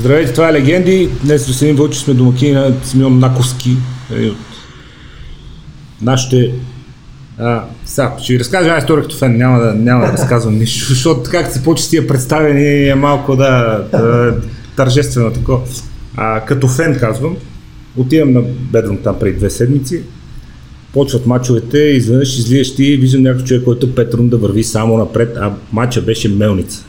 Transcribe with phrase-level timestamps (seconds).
[0.00, 1.10] Здравейте, това е Легенди.
[1.24, 3.76] Днес до Симин Вълчи сме домакини на Симеон Наковски.
[4.12, 4.36] Един от
[6.02, 6.52] нашите...
[7.38, 10.88] А, сега, ще ви разкажа една история като фен, няма да, няма да разказвам нищо,
[10.88, 14.34] защото как се почти тия представени е малко да, да
[14.76, 15.60] тържествено такова.
[16.16, 17.36] А, като фен казвам,
[17.96, 18.42] отивам на
[18.72, 20.02] Бедрум там преди две седмици,
[20.92, 25.36] почват мачовете, изведнъж излизаш ти и виждам някакъв човек, който Петрун да върви само напред,
[25.40, 26.84] а мача беше Мелница.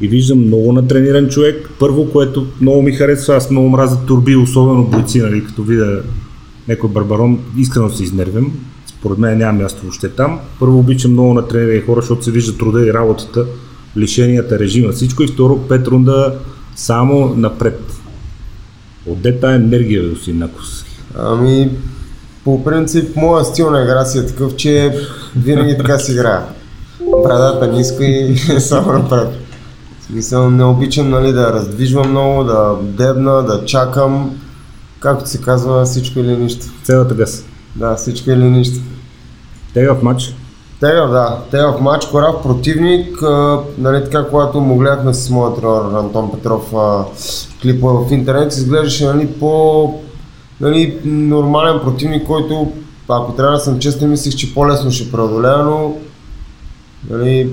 [0.00, 1.70] И виждам много натрениран човек.
[1.78, 6.02] Първо, което много ми харесва, аз много мразя турби, особено бойци, нали, като видя
[6.68, 8.52] някой барбарон, искрено се изнервям.
[8.86, 10.40] Според мен няма място въобще там.
[10.60, 13.46] Първо обичам много натренирани хора, защото се вижда труда и работата,
[13.96, 15.22] лишенията, режима, всичко.
[15.22, 16.34] И второ, Петрунда
[16.76, 17.80] само напред.
[19.06, 20.84] Отде тая енергия, господин Накос?
[21.18, 21.70] Ами,
[22.44, 24.94] по принцип, моя стил на игра си е такъв, че
[25.36, 26.42] винаги така си играя.
[27.22, 29.43] Брадата ниска и само напред.
[30.06, 34.40] Смисъл, не обичам нали, да раздвижвам много, да дебна, да чакам.
[35.00, 36.66] Както се казва, всичко или нищо.
[36.82, 37.44] Цялата гъс.
[37.76, 38.80] Да, всичко или нищо.
[39.74, 40.34] Тега в матч.
[40.80, 41.38] Тега, да.
[41.50, 43.22] Тега в матч, корав противник.
[43.22, 47.04] А, нали, така, когато му гледахме с моят тренер Антон Петров а,
[47.62, 49.94] клипа в интернет, изглеждаше нали, по
[50.60, 52.72] нали, нормален противник, който,
[53.08, 55.96] ако трябва да съм честен, мислих, че по-лесно ще преодолея, но
[57.10, 57.50] нали,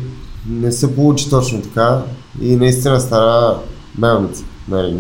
[0.49, 2.01] не се получи точно така
[2.41, 3.55] и наистина стана
[3.97, 4.43] мелница.
[4.67, 4.95] Нали.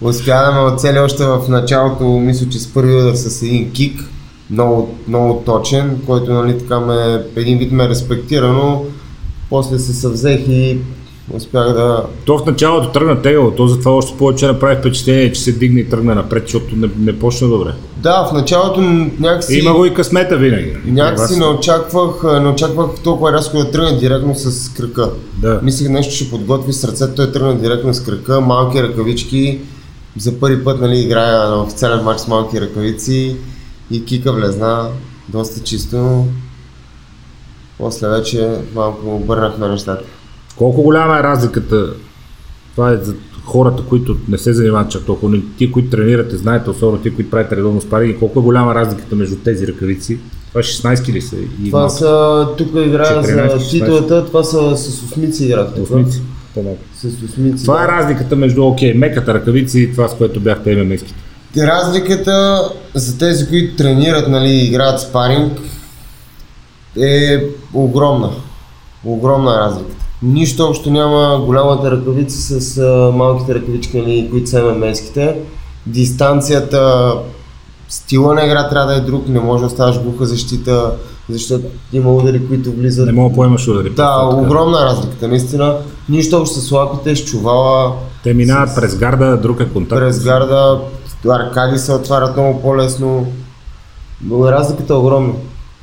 [0.00, 4.00] Успя да ме оцели още в началото, мисля, че с първи удар с един кик,
[4.50, 8.84] много, много точен, който нали, така ме, един вид ме респектира, но
[9.50, 10.78] после се съвзех и
[11.34, 12.04] успях да...
[12.24, 15.88] То в началото тръгна тегаво, то затова още повече направи впечатление, че се дигне и
[15.88, 17.70] тръгна напред, защото не, не почна добре.
[17.96, 18.80] Да, в началото
[19.20, 19.58] някакси...
[19.58, 20.76] Има го и късмета винаги.
[20.84, 25.10] Някакси не очаквах, не очаквах толкова рязко да тръгне директно с кръка.
[25.38, 25.60] Да.
[25.62, 29.60] Мислих нещо ще подготви с ръцете, той тръгна директно с кръка, малки ръкавички.
[30.18, 33.36] За първи път нали, играя на официален матч с малки ръкавици
[33.90, 34.88] и кика влезна
[35.28, 36.24] доста чисто.
[37.78, 40.04] После вече малко обърнахме нещата.
[40.56, 41.92] Колко голяма е разликата?
[42.74, 46.70] Това е за хората, които не се занимават чак толкова, но ти, които тренирате, знаете,
[46.70, 50.18] особено ти, които правите редовно спаринги, колко е голяма разликата между тези ръкавици?
[50.48, 51.36] Това 16 ли са?
[51.64, 51.94] И Това малко?
[51.94, 55.84] са, тук играя 14, за титлата, това са с осмици играх тук.
[55.84, 56.22] Осмици.
[56.94, 57.64] С осмици.
[57.64, 61.14] Това е разликата между, окей, меката ръкавици и това, с което бяхте ММА-ските.
[61.58, 62.62] Разликата
[62.94, 65.58] за тези, които тренират, нали, играят спаринг,
[67.00, 68.30] е огромна.
[69.04, 70.05] Огромна е разликата.
[70.22, 75.36] Нищо общо няма голямата ръкавица с а, малките ръкавички, нали, които са ММСките.
[75.86, 77.12] Дистанцията,
[77.88, 80.92] стила на игра трябва да е друг, не може да оставаш глуха защита,
[81.28, 83.06] защото има удари, които влизат.
[83.06, 83.88] Не мога да поемаш удари.
[83.90, 84.26] Да, така.
[84.26, 85.76] огромна разликата, наистина.
[86.08, 90.00] Нищо общо с лапите, с чувала, Те минават през гарда, друг е контакт.
[90.00, 90.80] през гарда,
[91.28, 93.26] аркади се отварят много по-лесно.
[94.24, 95.32] Но разликата е огромна.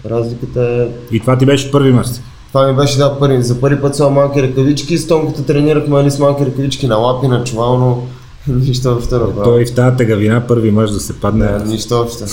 [0.05, 1.15] Разликата е...
[1.15, 2.07] И това ти беше първи мач.
[2.53, 3.43] Това ми беше да, първи.
[3.43, 4.97] За първи път са малки ръкавички.
[4.97, 8.03] С Тонката тренирахме нали, с малки ръкавички на лапи, на чувал, но
[8.55, 9.19] нищо общо.
[9.19, 11.51] Да, Той и в тази тегавина първи мач да се падне.
[11.51, 12.23] не, нищо общо.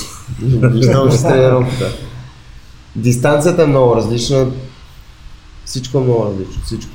[0.73, 1.87] нищо общо с тренировката.
[2.97, 4.47] Дистанцията е много различна.
[5.65, 6.63] Всичко е много различно.
[6.65, 6.93] Всичко.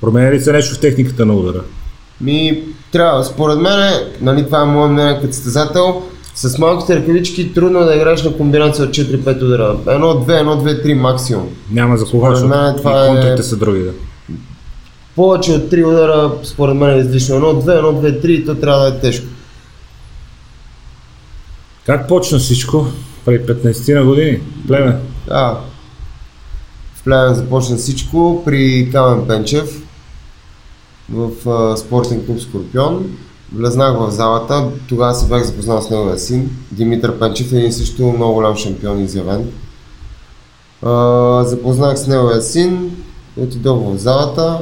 [0.00, 1.60] Променя ли се нещо в техниката на удара?
[2.20, 2.62] Ми,
[2.92, 6.02] трябва, според мен, нали, това е моят мнение като състезател,
[6.34, 9.76] с малките ръкавички трудно е да играеш на комбинация от 4-5 удара.
[9.84, 11.48] 1, 2, 1, 2, 3 максимум.
[11.70, 13.82] Няма за кога, защото това е- контрите са други.
[13.82, 13.92] Да.
[15.16, 17.34] Повече от 3 удара, според мен е излишно.
[17.36, 19.26] 1, 2, 1, 2, 3 и то трябва да е тежко.
[21.86, 22.86] Как почна всичко?
[23.24, 24.40] Преди 15 на години?
[24.66, 24.98] Племе.
[25.26, 25.60] Да.
[26.94, 29.82] В Плевен започна всичко при Камен Пенчев
[31.12, 33.06] в а, спортен клуб Скорпион.
[33.54, 38.34] Влезнах в залата, тогава се бях запознал с неговия син, Димитър Пенчев, един също много
[38.34, 39.50] голям шампион изявен.
[40.82, 42.96] А, запознах с неговия син,
[43.36, 44.60] отидох в залата,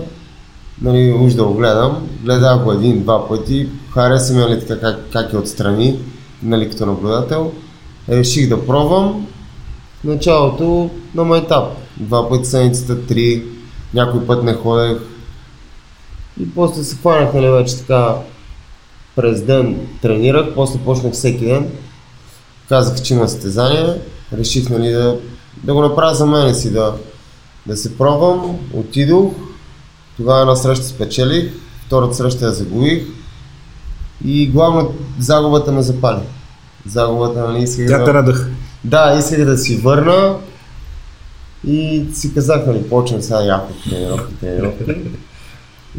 [0.82, 5.32] нали, уж да го гледам, гледах го един-два пъти, хареса ми нали, така как, как
[5.32, 5.98] е отстрани,
[6.42, 7.52] нали, като наблюдател.
[8.08, 9.26] Реших да пробвам,
[10.04, 11.64] началото на майтап.
[11.96, 13.44] Два пъти седмицата, три,
[13.94, 14.98] някой път не ходех.
[16.40, 18.14] И после се хванах, нали, вече така
[19.16, 21.70] през ден тренирах, после почнах всеки ден.
[22.68, 23.94] Казах, че има състезание,
[24.32, 25.18] реших, нали, да,
[25.64, 26.94] да го направя за мене си, да,
[27.66, 28.58] да се пробвам.
[28.72, 29.32] Отидох,
[30.16, 31.52] тогава една среща спечелих,
[31.86, 33.02] втората среща я загубих
[34.24, 36.22] и главно загубата ме запали.
[36.86, 38.04] Загубата, нали, исках Тя да...
[38.04, 38.50] те надъх.
[38.84, 40.36] Да, исках да си върна
[41.66, 44.84] и си казах, нали, почвам сега яко тренировки, тренировки.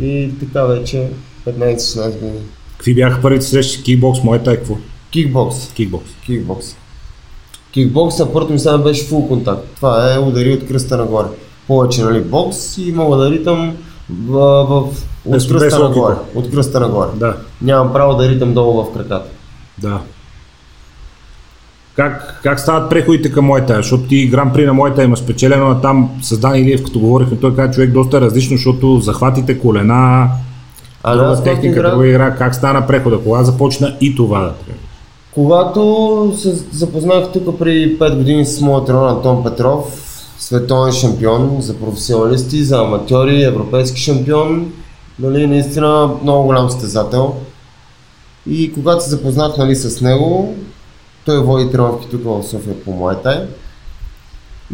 [0.01, 1.09] И така вече
[1.47, 2.39] 15-16 години.
[2.83, 3.83] Какви бяха първите срещи?
[3.83, 4.75] Кикбокс, моята е какво?
[5.11, 5.71] Кикбокс.
[5.73, 6.11] Кикбокс.
[6.25, 6.75] Кикбокс.
[7.71, 9.67] Кикбокс на първото ми сега беше фул контакт.
[9.75, 11.27] Това е удари от кръста нагоре.
[11.67, 13.75] Повече, нали, бокс и мога да ритам
[14.27, 14.83] в, в,
[15.25, 16.15] Без- от кръста без нагоре.
[16.35, 17.07] От кръста нагоре.
[17.15, 19.23] Да, Нямам право да ритам долу в краката.
[19.77, 19.99] да.
[21.95, 23.75] Как, как стават преходите към моята?
[23.75, 27.37] Защото ти гран при на моята има спечелено, а там с Дан Илиев, като говорихме,
[27.37, 30.29] той каза човек доста различно, защото захватите колена,
[31.03, 32.35] А друга пак техника, игра, друга игра.
[32.35, 33.17] Как стана прехода?
[33.17, 34.53] Кога започна и това да
[35.33, 39.83] когато се запознах тук при 5 години с моят тренер Антон Петров,
[40.39, 44.71] световен шампион за професионалисти, за аматьори, европейски шампион,
[45.19, 47.35] нали, наистина много голям състезател.
[48.49, 50.55] И когато се запознах нали, с него,
[51.25, 53.37] той води тренировки тук в София по Муайтай.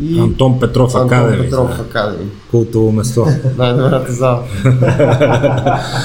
[0.02, 1.44] И Антон Петров Антон Академи.
[1.44, 1.82] Петров да.
[1.84, 2.30] Академи.
[2.52, 3.26] Култово место.
[3.58, 4.44] Най-добрата зала.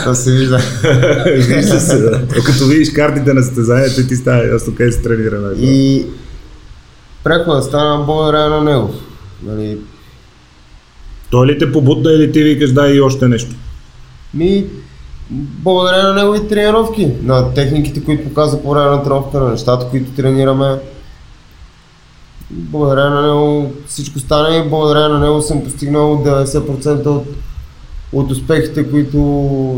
[0.02, 0.58] Това се вижда.
[1.36, 2.28] Вижда се, да.
[2.28, 5.40] Като видиш картите на състезанието, ти става ясно къде се тренира.
[5.40, 5.66] най-добре.
[5.66, 6.06] И
[7.24, 8.94] преходът стана благодарение на него.
[9.42, 9.78] Нали,
[11.30, 13.54] Той ли те побутна или ти викаш дай и още нещо?
[14.34, 14.64] Ми,
[15.30, 20.10] благодарение на неговите тренировки, на техниките, които показва по време на тренировка, на нещата, които
[20.10, 20.78] тренираме.
[22.56, 27.26] Благодарение на него всичко стана и благодарение на него съм постигнал 90% от,
[28.12, 29.18] от успехите, които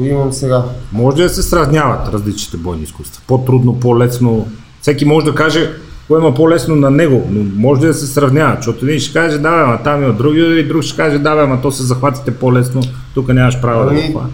[0.03, 0.65] имам сега.
[0.93, 3.23] Може да се сравняват различните бойни изкуства?
[3.27, 4.49] По-трудно, по-лесно.
[4.81, 5.71] Всеки може да каже
[6.09, 8.57] кое има по-лесно на него, но може да се сравнява?
[8.57, 11.35] Защото един ще каже, да, бе, ама там има други, и друг ще каже, да,
[11.35, 12.83] бе, ама то се захватите по-лесно,
[13.15, 14.29] тук нямаш право да Ами, го хвана.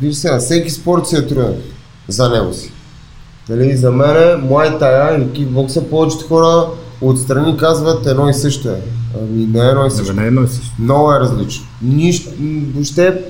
[0.00, 1.54] Виж сега, всеки спорт си е труден
[2.08, 2.72] за него си.
[3.48, 4.16] Нали, за мен,
[4.48, 6.66] Muay Thai или кикбокса, повечето хора
[7.08, 8.80] отстрани казват едно и също е.
[9.20, 10.14] Ами не е едно и също.
[10.14, 10.72] бе, не е едно и също.
[10.78, 11.66] Много е различно.
[11.82, 12.30] Нищо,
[12.74, 13.22] въобще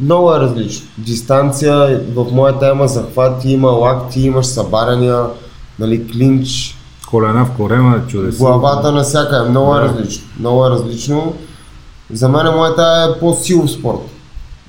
[0.00, 0.86] много е различно.
[0.98, 5.24] Дистанция, в моята има захвати, има лакти, имаш събаряния,
[5.78, 6.76] нали, клинч,
[7.10, 8.38] Колена в корема, чудеса.
[8.38, 10.24] главата на всяка е много е различно.
[10.40, 11.34] Много е различно.
[12.12, 14.00] За мен моята е по-силов спорт.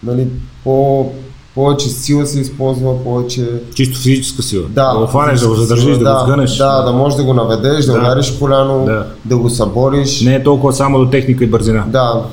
[0.03, 0.27] Нали,
[0.63, 1.11] по,
[1.55, 3.47] повече сила се използва, повече...
[3.75, 4.63] Чисто физическа сила.
[4.69, 6.57] Да, да го хванеш, да го задържиш, сила, да, го сгънеш.
[6.57, 7.99] Да, да можеш да го наведеш, да, Да.
[7.99, 9.05] удариш коляно, Да.
[9.25, 10.21] да, го събориш.
[10.21, 11.83] Не е толкова само до техника и бързина.
[11.87, 12.23] Да,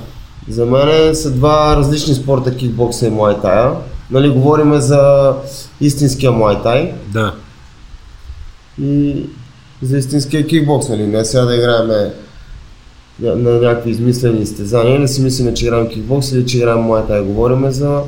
[0.48, 3.70] за мен са два различни спорта кикбокса и муайтая.
[4.10, 5.32] Нали, говориме за
[5.80, 7.32] истинския муайтай Да.
[8.82, 9.16] и
[9.82, 11.06] за истинския кикбокс, нали?
[11.06, 11.86] Не сега да играем
[13.20, 17.22] на, някакви измислени изтезания, не си мислим, че играем кикбокс или че играем муайтай.
[17.22, 18.00] Говориме за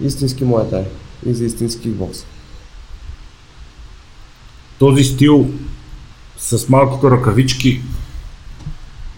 [0.00, 0.84] истински муайтай
[1.26, 2.24] и за истински кикбокс.
[4.78, 5.50] Този стил
[6.38, 7.80] с малкото ръкавички,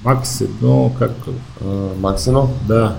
[0.04, 1.10] Макс едно, как
[1.64, 1.68] А,
[2.00, 2.50] Макс едно.
[2.68, 2.96] Да.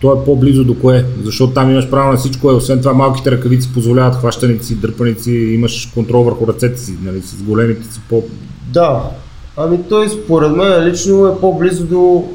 [0.00, 3.30] То е по-близо до кое, защото там имаш право на всичко, е, освен това малките
[3.30, 8.24] ръкавици позволяват хващаници, дърпаници, имаш контрол върху ръцете си, нали, с големите си по...
[8.66, 9.10] Да,
[9.56, 12.28] ами той според мен лично е по-близо до,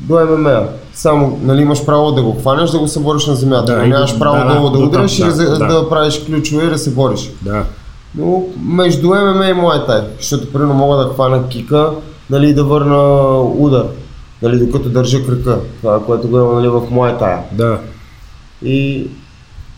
[0.00, 0.68] до ММА.
[1.00, 3.72] Само нали, имаш право да го хванеш, да го събориш на земята.
[3.72, 5.66] Да, Да, нямаш право да, да, долу да, да, удреш там, или да, да.
[5.66, 5.88] да.
[5.88, 7.30] правиш ключове и да се бориш.
[7.42, 7.64] Да.
[8.14, 11.90] Но между ММА и Muay Thai, защото примерно мога да хвана кика
[12.30, 13.84] нали, да върна удар,
[14.42, 15.58] нали, докато държа кръка.
[15.80, 17.38] Това, което го има нали, в Muay Thai.
[17.52, 17.78] Да.
[18.62, 19.06] И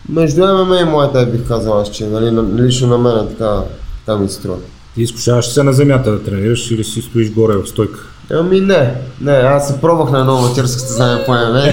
[0.09, 3.29] между ММА и Muay Thai бих казал аз, че нали, на- лично на мен е
[3.29, 3.61] така,
[4.05, 4.57] така ми струва.
[4.95, 7.99] Ти изкушаваш се на земята да тренираш или си стоиш горе в стойка?
[8.31, 11.67] Ами не, не, аз се пробвах на едно аматьорско състезание по ММА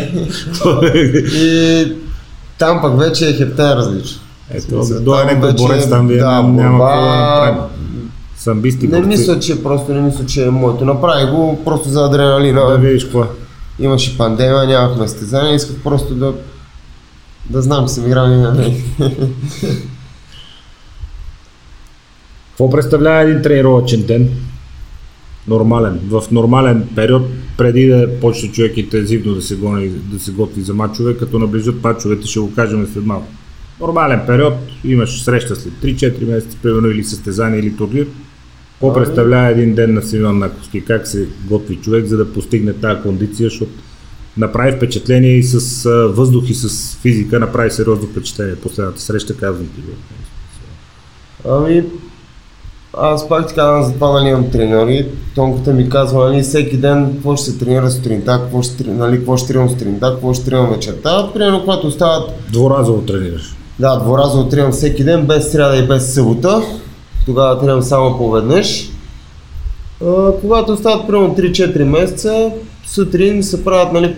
[1.35, 1.93] и
[2.59, 4.21] там пък вече е хептен различно.
[4.51, 7.67] Ето, до там някой борец там вие да, няма, няма борба-.
[8.37, 9.09] Самбисти Не борци.
[9.09, 10.85] мисля, че просто не мисля, че е моето.
[10.85, 12.67] Направих го просто за адреналина.
[12.67, 13.23] Да видиш какво.
[13.23, 13.27] е.
[13.79, 16.33] Имаше пандемия, нямахме състезание, исках просто да
[17.51, 18.73] да знам, че съм играл на
[22.49, 24.31] Какво представлява един тренировъчен ден?
[25.49, 26.01] Нормален.
[26.09, 27.23] В нормален период,
[27.59, 31.85] преди да почне човек интензивно да се, гони, да се готви за мачове, като наближат
[31.85, 33.27] мачовете, ще го кажем след малко.
[33.81, 34.55] Нормален период,
[34.85, 38.07] имаш среща след 3-4 месеца, примерно или състезание, или турнир.
[38.73, 40.85] Какво Ами- представлява един ден на Симеон Наковски?
[40.85, 43.73] Как се готви човек, за да постигне тази кондиция, защото
[44.37, 48.57] направи впечатление и с въздух и с физика, направи сериозно впечатление.
[48.57, 49.81] Последната среща, казвам ти.
[51.49, 51.85] Ами,
[52.99, 55.07] аз пак ти казвам, затова нали имам треньори.
[55.35, 59.37] Тонката ми казва, нали, всеки ден какво ще се тренира сутринта, какво ще, нали, какво
[59.37, 61.31] ще тренирам сутринта, какво ще тренирам вечерта.
[61.35, 63.57] Примерно, когато остават Дворазово тренираш.
[63.79, 66.63] Да, дворазово тренирам всеки ден, без сряда и без събота.
[67.27, 68.91] Тогава тренирам само поведнъж.
[70.07, 72.51] А, когато остават примерно 3-4 месеца,
[72.87, 74.17] сутрин се правят, нали,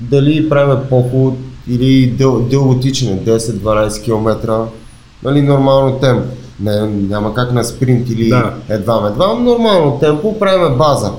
[0.00, 1.34] дали правим поход,
[1.68, 4.66] или дъл, дълго тичане, 10-12 км,
[5.22, 6.39] нали, нормално темпо.
[6.60, 8.54] Не, няма как на спринт или Да.
[8.68, 11.12] едва едва, нормално темпо, правиме база.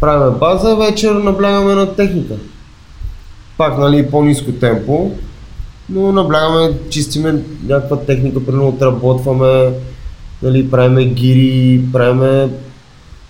[0.00, 2.34] Правиме база, вечер наблягаме на техника.
[3.58, 5.10] Пак, нали, по-низко темпо,
[5.88, 7.34] но наблягаме, чистиме
[7.66, 9.70] някаква техника, примерно отработваме,
[10.42, 12.48] нали, правиме гири, правиме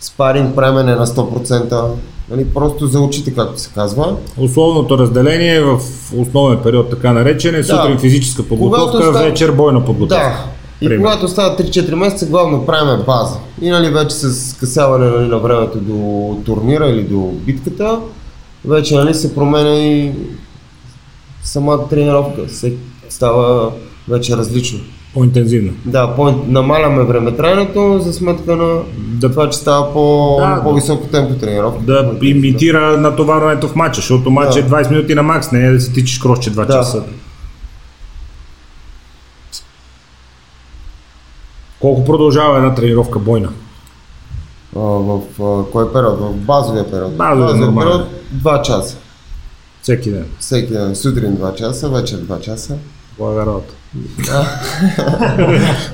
[0.01, 1.85] спаринг, правиме не на 100%,
[2.31, 4.17] нали, просто за очите, както се казва.
[4.39, 5.79] Условното разделение е в
[6.17, 10.25] основен период, така наречен, е сутрин физическа подготовка, става- вечер бойна подготовка.
[10.25, 10.58] Да.
[10.81, 11.05] И Примерно.
[11.05, 13.37] когато става 3-4 месеца, главно правиме база.
[13.61, 16.03] И нали, вече с скъсяване нали, на времето до
[16.37, 17.99] турнира или до битката,
[18.65, 20.13] вече нали, се променя и
[21.43, 22.49] самата тренировка.
[22.49, 22.73] Се
[23.09, 23.71] става
[24.09, 24.79] вече различно.
[25.15, 25.73] По-интензивно.
[25.85, 31.35] Да, по- намаляме времетраенето за сметка на Да, това, че става по, Да, по-високо темпо
[31.35, 31.83] тренировка.
[31.83, 34.69] да имитира натоварването в матча, защото матч е Да.
[34.69, 36.73] 20 минути на макс, не е да си тичиш кросче 2 Да.
[36.73, 37.03] часа.
[41.81, 43.49] Колко продължава една тренировка бойна?
[44.77, 46.21] А, в а, кой период?
[46.21, 47.17] В базовия период.
[47.17, 47.93] Базовия, нормален.
[47.93, 48.07] период
[48.43, 48.97] 2 часа.
[49.83, 50.25] Всеки ден.
[50.39, 50.97] Всеки ден.
[50.97, 52.77] Сутрин 2 часа, вечер 2 часа.
[53.19, 53.75] Блага работа.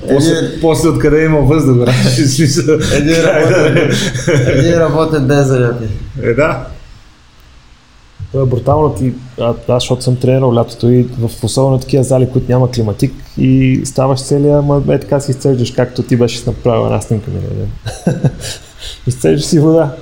[0.08, 1.94] После, после откъде има въздух, брат?
[4.46, 5.86] Един работен ден за някой.
[6.22, 6.66] Е, да.
[8.32, 12.28] То е брутално ти, а, аз защото съм тренирал лятото и в особено такива зали,
[12.32, 16.84] които няма климатик и ставаш целия, ма е така си изцеждаш, както ти беше направил
[16.84, 17.70] една снимка миналия ден.
[19.06, 19.96] изцеждаш си вода.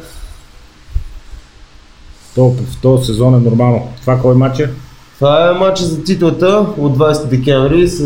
[2.35, 3.89] То, в този сезон е нормално.
[4.01, 4.71] Това кой матч е?
[5.15, 7.97] Това е матч за титлата от 20 декември с,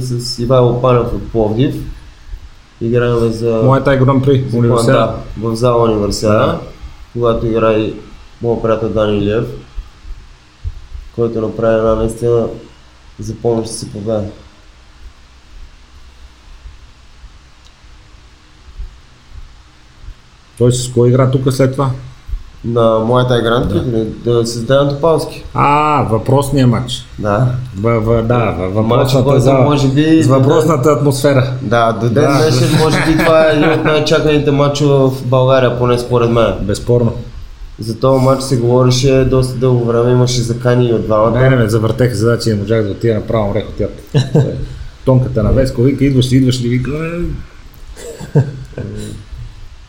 [0.00, 1.74] с Ивайло Панев от Пловдив.
[2.80, 3.60] Играем за...
[3.64, 4.94] Моята е Гран При, университет.
[4.94, 6.60] Да, в зала универсиада, Да.
[7.12, 7.92] когато играе
[8.42, 9.44] моят приятел Дани Илиев,
[11.14, 12.46] който направи една наистина
[13.18, 14.24] запомняща си победа.
[20.58, 21.90] Той с кой игра тук след това?
[22.64, 24.04] На моята игра да.
[24.04, 25.44] да с Деян Топалски.
[25.54, 27.06] А, въпросния матч.
[27.18, 27.46] Да.
[27.80, 29.64] В, в, да, в Матч, въпросната който зала.
[29.64, 30.22] може би...
[30.22, 31.52] С въпросната атмосфера.
[31.62, 32.38] Да, до ден Да.
[32.38, 36.54] днешен може би това е един от най-чаканите матчове в България, поне според мен.
[36.60, 37.12] Безспорно.
[37.80, 41.40] За този матч се говореше доста дълго време, имаше закани и от двамата.
[41.40, 43.90] Не, не ме завъртеха задачи и не можах да отида направо рех от.
[45.04, 46.90] Тонката на Веско вика, идваш ли, идваш ли, вика.
[46.90, 48.42] «Е».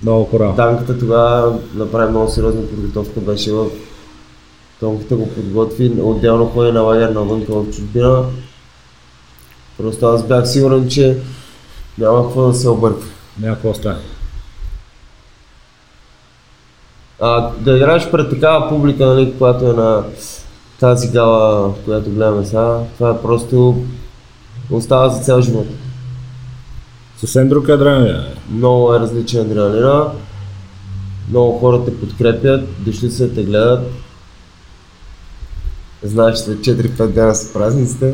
[0.03, 0.53] Много корал.
[0.53, 3.65] Данката тогава направи много сериозна подготовка, беше в
[4.79, 8.25] Тонката го подготви, отделно ходи на лагер навънка в чужбина.
[9.77, 11.17] Просто аз бях сигурен, че
[11.97, 13.07] няма какво да се обърка.
[13.39, 13.99] Няма какво стане.
[17.21, 20.03] А, да играеш пред такава публика, нали, която е на
[20.79, 23.83] тази гала, която гледаме сега, това е просто
[24.71, 25.67] остава за цял живот.
[27.17, 28.15] Съвсем друг адреналин.
[28.15, 28.35] е.
[28.49, 30.05] Много е различен адреналина.
[31.29, 33.91] Много хора те подкрепят, дошли да те гледат.
[36.03, 38.13] Знаеш, след 4-5 дена са празниците.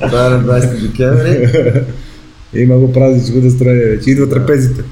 [0.00, 1.50] Това е на 20 декември.
[2.54, 4.10] Има го празничко настроение вече.
[4.10, 4.84] Идват трапезите.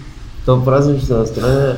[0.46, 1.74] То празнично настроение.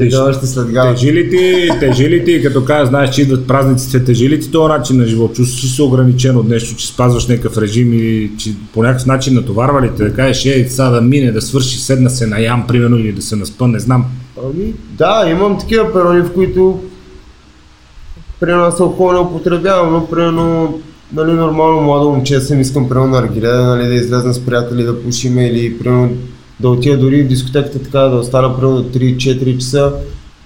[0.00, 0.94] Идва още след гала.
[0.94, 4.50] Тежи ли ти, тежи ли ти, като кажа, знаеш, че идват празниците, тежи ли ти
[4.50, 5.34] този начин на живот?
[5.34, 9.82] Чувстваш се ограничен от нещо, че спазваш някакъв режим или че по някакъв начин натоварва
[9.82, 12.98] ли те, да кажеш, ей, сега да мине, да свърши, седна се на ям, примерно,
[12.98, 14.04] или да се наспа, не знам.
[14.44, 16.80] Ами, да, имам такива периоди, в които
[18.40, 20.80] примерно аз алкохол не употребявам, но примерно
[21.12, 25.02] нали, нормално младо момче съм, искам примерно на аргиле, нали, да излезна с приятели да
[25.02, 26.10] пушиме или примерно
[26.62, 29.92] да отида дори в дискотеката така, да остана примерно до 3-4 часа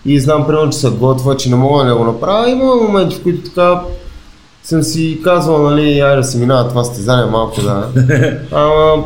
[0.04, 2.50] и знам примерно, че се готва, че не мога да го направя.
[2.50, 3.80] Има моменти, в които така
[4.64, 7.88] съм си казвал, нали, айде да се минава това състезание малко, да.
[8.52, 9.04] Ама,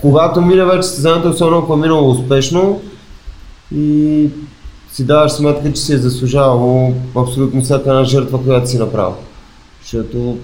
[0.00, 2.80] когато мине вече състезанието, особено ако е минало успешно,
[3.74, 4.28] и
[4.92, 9.14] си даваш сметка, че си е заслужавало абсолютно всяка една жертва, която си направил.
[9.82, 10.38] Защото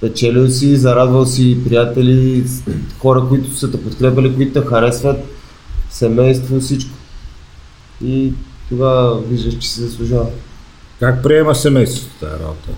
[0.00, 2.44] спечелил си, зарадвал си приятели,
[2.98, 5.16] хора, които са те подкрепили, които те харесват,
[5.90, 6.90] семейство, всичко.
[8.04, 8.32] И
[8.68, 10.26] тогава виждаш, че си заслужава.
[11.00, 12.68] Как приема семейството тази работа?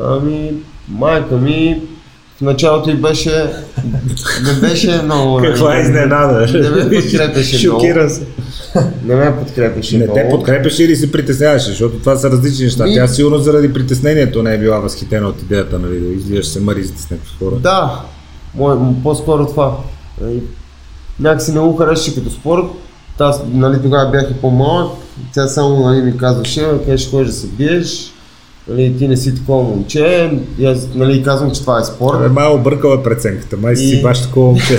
[0.00, 0.52] Ами,
[0.88, 1.82] майка ми
[2.38, 3.46] в началото и беше,
[4.44, 5.36] не беше много...
[5.38, 6.46] Каква изненада?
[6.52, 7.80] Не ме подкрепеше много.
[7.80, 8.26] Шокира се.
[9.04, 10.18] Не ме подкрепеше Не много.
[10.18, 12.84] те подкрепяше или се притесняваше, защото това са различни неща.
[12.84, 16.60] Ми- Тя сигурно заради притеснението не е била възхитена от идеята, нали, да излизаш се
[16.60, 17.56] мъризите с някакви хора.
[17.56, 18.00] Да,
[18.54, 19.76] мое, м- по-скоро това.
[20.20, 20.42] Нали,
[21.20, 22.64] Някакси не го харесваше като спорт.
[23.18, 24.92] Аз нали, тогава бях и по-малък
[25.34, 28.12] Тя само нали, ми казваше, къде ще ходиш да се биеш,
[28.68, 32.16] нали, ти не си такова момче, и аз нали, казвам, че това е спорт.
[32.16, 34.78] Абе, малко объркала е преценката, май си И- баш такова момче.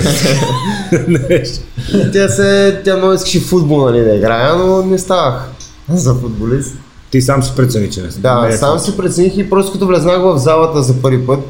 [1.94, 5.50] И тя, се, тя много искаше футбол нали, да играя, но не ставах
[5.88, 6.76] за футболист.
[7.10, 8.20] Ти сам си прецени, че не си.
[8.20, 11.40] Да, не е сам си прецених и просто като влезнах в залата за първи път,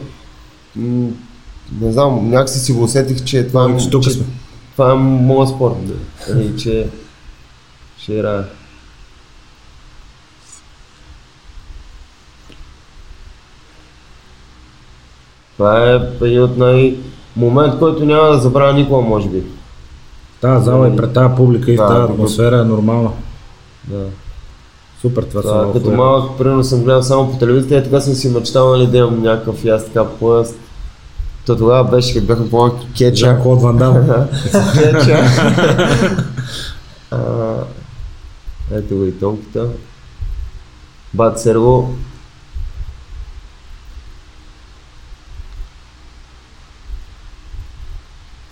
[0.76, 1.08] м,
[1.80, 4.24] не знам, някакси си го усетих, че това, Ами, че тук че, сме.
[4.72, 5.74] това е моят спорт.
[5.78, 5.94] Да.
[6.34, 6.86] Нали, че
[7.98, 8.44] ще играя.
[15.58, 16.96] Това е един от най...
[17.36, 19.42] момент, който няма да забравя никога, може би.
[20.40, 22.12] Тази зала и пред тази публика и в Да, тази да.
[22.12, 23.10] атмосфера е нормална.
[23.84, 24.04] Да.
[25.00, 28.00] Супер, това са Това, много като малък, примерно съм гледал само по телевизията и така
[28.00, 30.54] съм си мечтал нали, да имам някакъв и аз така пояс.
[31.46, 33.26] То тогава беше, като бяхме по-малки кетча.
[33.26, 33.94] Жан-Клод Ван Дам.
[34.74, 35.24] кетча.
[38.74, 39.66] Ето го и тонката.
[41.14, 41.94] Бат Серго.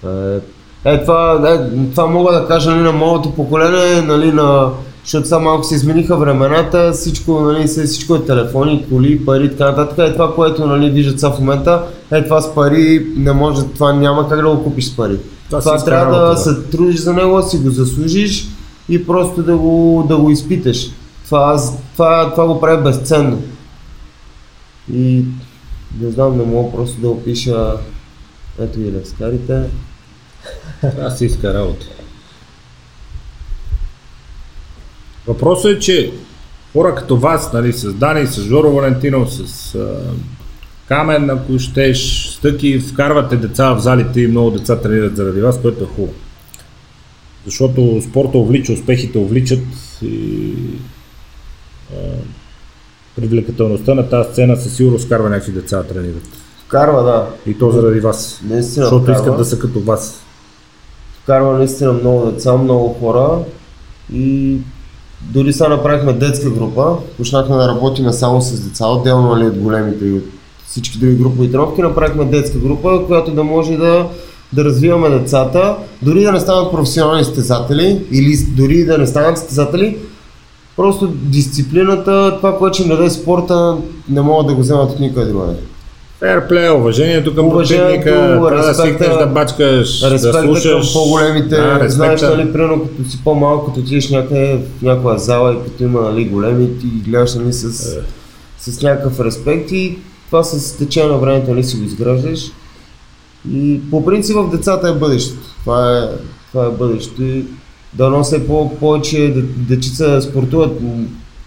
[0.06, 0.40] Е
[0.86, 4.70] е, това, е, това мога да кажа нали, на моето поколение, нали, на,
[5.04, 9.64] защото сега малко се измениха времената, всичко, нали, всичко е телефони, коли, пари и така
[9.64, 9.98] нататък.
[9.98, 13.92] Е това, което нали, виждат сега в момента, е това с пари, не може, това
[13.92, 15.18] няма как да го купиш с пари.
[15.50, 16.36] Това Това, трябва да да.
[16.36, 18.48] се трудиш за него, да си го заслужиш
[18.88, 20.90] и просто да го, да го изпиташ.
[21.25, 21.60] Това,
[21.92, 23.42] това, това го прави безценно.
[24.92, 25.25] И
[26.00, 27.72] не знам, не мога просто да опиша
[28.58, 29.62] ето и лескарите.
[30.80, 31.87] Това си иска работа.
[35.26, 36.12] Въпросът е, че
[36.73, 40.00] хора като вас, нали, с Дани, с Жоро Валентинов, с а,
[40.88, 45.85] Камен, ако щеш, стъки, вкарвате деца в залите и много деца тренират заради вас, което
[45.85, 46.14] е хубаво.
[47.45, 49.64] Защото спорта увлича, успехите увличат
[50.02, 50.52] и
[51.92, 51.97] а,
[53.16, 56.29] привлекателността на тази сцена със сигурност вкарва някакви деца да тренират.
[56.66, 57.50] Вкарва, да.
[57.50, 58.40] И то заради вас.
[58.44, 59.20] Наистина Защото вкарва.
[59.20, 60.25] искат да са като вас.
[61.26, 63.38] Вкарва наистина много деца, много хора
[64.12, 64.56] и
[65.20, 70.04] дори сега направихме детска група, почнахме да работим само с деца, отделно нали, от големите
[70.04, 70.24] и от
[70.66, 74.06] всички други групови тренировки, направихме детска група, която да може да,
[74.52, 79.98] да развиваме децата, дори да не станат професионални състезатели или дори да не станат състезатели,
[80.76, 83.76] просто дисциплината, това, което ще им даде спорта,
[84.08, 85.56] не могат да го вземат от никъде другаде.
[86.18, 88.05] Ферплей, уважението към противника,
[88.48, 90.72] трябва да свикнеш да бачкаш, да слушаш.
[90.72, 95.52] към по-големите, Да, знаеш, нали, примерно като си по-малко, като отидеш някъде в някоя зала
[95.52, 98.00] и като има нали, големи, ти гледаш нали, с, Е.
[98.61, 102.40] с някакъв респект и това с течение на времето нали, си го изграждаш.
[103.52, 105.48] И по принцип в децата е бъдещето.
[105.61, 106.02] Това е,
[106.52, 107.44] това е бъдещето и
[107.94, 109.42] да нося по- повече де-
[109.74, 110.72] дечица спортуват,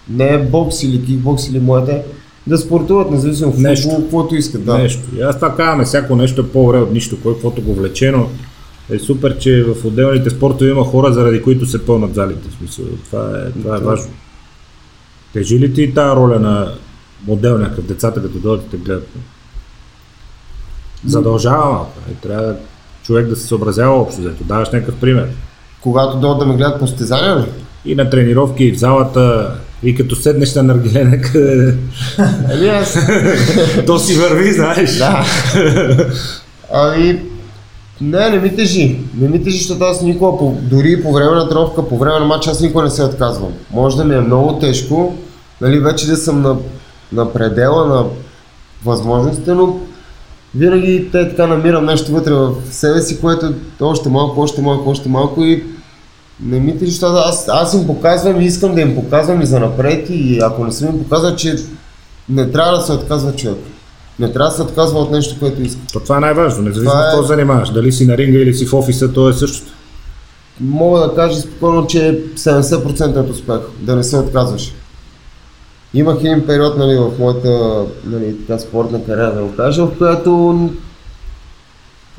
[0.10, 2.02] не е бокс или кикбокс или моите,
[2.50, 3.90] да спортуват, независимо в Нещо.
[3.90, 4.66] футбол, каквото искат.
[4.66, 4.78] Да.
[4.78, 5.02] Нещо.
[5.18, 8.30] И аз това казваме, всяко нещо е по-добре от нищо, кой каквото го влече, но
[8.90, 12.50] е супер, че в отделните спортове има хора, заради които се пълнат залите.
[12.50, 14.12] В смисъл, това е, това е важно.
[15.34, 16.74] Тежи ли ти тази роля на
[17.28, 19.10] модел някакъв, децата като дойдат те гледат?
[21.06, 21.94] Задължава малко.
[22.12, 22.56] Е, трябва
[23.04, 25.28] човек да се съобразява общо, зато даваш някакъв пример.
[25.82, 27.46] Когато дойдат да ме гледат по състезания ли?
[27.86, 31.76] И на тренировки, и в залата, и като седнеш на наргиле, къде...
[32.18, 32.86] Ами
[33.86, 34.98] то си върви, знаеш.
[34.98, 35.26] Да.
[36.74, 37.22] Ами,
[38.02, 39.00] не, не ми тежи.
[39.18, 42.26] Не ми тежи, защото аз никога, по, дори по време на тренировка, по време на
[42.26, 43.54] матч, аз никога не се отказвам.
[43.72, 45.16] Може да ми е много тежко,
[45.62, 46.58] нали, вече да съм на,
[47.14, 48.06] на предела на
[48.86, 49.80] възможностите, но
[50.56, 54.90] винаги те така намирам нещо вътре в себе си, което е още малко, още малко,
[54.90, 55.64] още малко и
[56.44, 59.60] не ми тежи, защото аз, аз им показвам и искам да им показвам и за
[59.60, 61.56] напред и ако не съм им показал, че
[62.30, 63.58] не трябва да се отказва човек.
[64.20, 65.80] Не трябва да се отказва от нещо, което иска.
[65.94, 67.70] То това е най-важно, независимо Това е- какво занимаваш.
[67.70, 69.72] Дали си на ринга или си в офиса, то е същото.
[70.60, 74.74] Мога да кажа спокойно, че 70% от успех, да не се отказваш.
[75.94, 80.70] Имах един период нали, в моята нали, така, спортна кариера, да го кажа, в която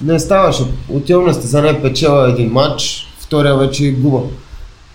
[0.02, 0.62] не ставаше.
[0.88, 4.20] Отивам на стезание, печела един матч, втория вече губа.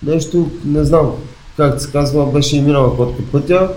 [0.04, 1.12] Нещо, не знам,
[1.58, 3.70] как се казва, беше и минала котка пътя.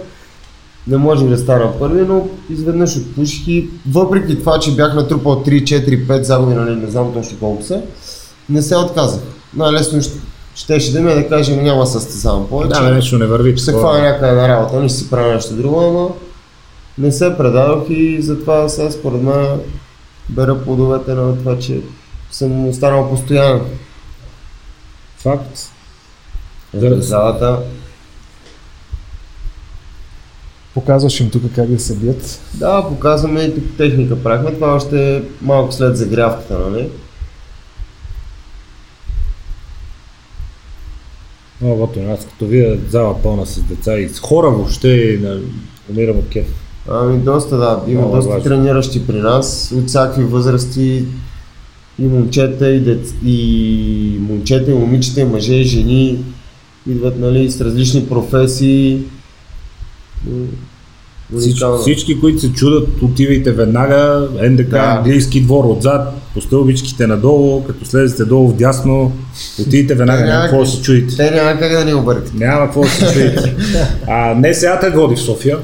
[0.86, 5.62] Не можех да стана първи, но изведнъж отпуших и въпреки това, че бях натрупал 3,
[5.62, 7.82] 4, 5 загуби, нали, не знам точно колко са,
[8.48, 9.20] не се отказах.
[9.56, 10.18] Най-лесно ще,
[10.54, 12.80] щеше да ми е да кажем няма състезавам повече.
[12.80, 13.56] Да, нещо не върви.
[13.56, 16.08] ще се хвана някъде на работа, не ще си правя нещо друго, ама
[16.98, 19.60] не се предадох и затова сега според мен
[20.28, 21.80] бера плодовете на това, че
[22.30, 23.60] съм останал постоянен
[25.28, 25.72] факт.
[26.74, 27.58] Заради залата.
[30.74, 32.40] Показваш им тук как да се бият.
[32.54, 34.54] Да, показваме и тук техника правихме.
[34.54, 36.90] Това още е малко след загрявката, нали?
[41.60, 42.12] Много готино.
[42.12, 45.40] Аз като видя зала пълна с деца и с хора въобще на...
[45.90, 46.46] умирам от кеф.
[46.90, 48.44] Ами доста да, има Много доста важно.
[48.44, 51.04] трениращи при нас, от всякакви възрасти,
[51.98, 53.14] и момчета, и, дец...
[53.26, 56.18] и момчета, и момичета, и мъже, и жени.
[56.90, 58.98] Идват нали, с различни професии.
[61.38, 64.78] Всички, всички, които се чудат, отивайте веднага, НДК, Да.
[64.78, 69.12] английски двор отзад, по стълбичките надолу, като слезете долу вдясно,
[69.60, 71.16] отидете веднага, няма какво да се чудите.
[71.16, 72.34] Те няма как да ни объркат.
[72.34, 73.56] Няма какво да се чудите.
[74.06, 75.58] А не сега те води в София,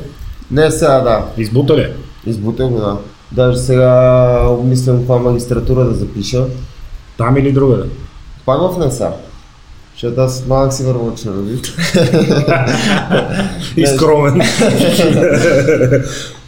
[0.51, 1.43] Не сега, да.
[1.43, 1.87] избута ли?
[2.27, 2.97] Избутах го, да.
[3.35, 6.45] Даже сега обмислям каква магистратура да запиша.
[7.19, 7.89] Там или другаде?
[8.47, 9.11] Пак в НЕСА.
[9.93, 11.61] Защото аз малък си вървочен, нали?
[13.77, 14.35] И скромен.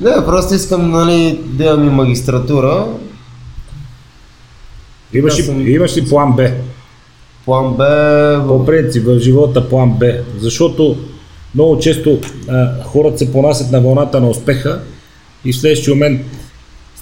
[0.01, 2.87] Не, просто искам, нали, да имам и магистратура.
[5.13, 6.51] имаш, съм- имаш ли план Б?
[7.45, 8.45] План Б...
[8.47, 10.07] По принцип в живота план Б,
[10.41, 10.97] защото
[11.55, 12.19] много често
[12.49, 14.81] а, хората се понасят на вълната на успеха
[15.45, 16.21] и в следващия момент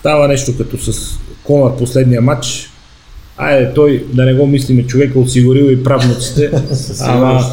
[0.05, 2.71] става нещо като с Конър последния матч.
[3.37, 6.51] Айде, той да не го мислиме, човека осигурил и правнуците,
[7.01, 7.45] ама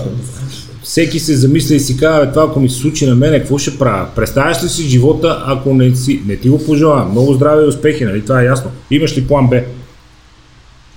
[0.83, 3.57] всеки се замисля и си казва, «Бе, това ако ми се случи на мене, какво
[3.57, 4.07] ще правя?
[4.15, 7.11] Представяш ли си живота, ако не, си, не ти го пожелавам?
[7.11, 8.25] Много здраве и успехи, нали?
[8.25, 8.71] Това е ясно.
[8.91, 9.61] Имаш ли план Б?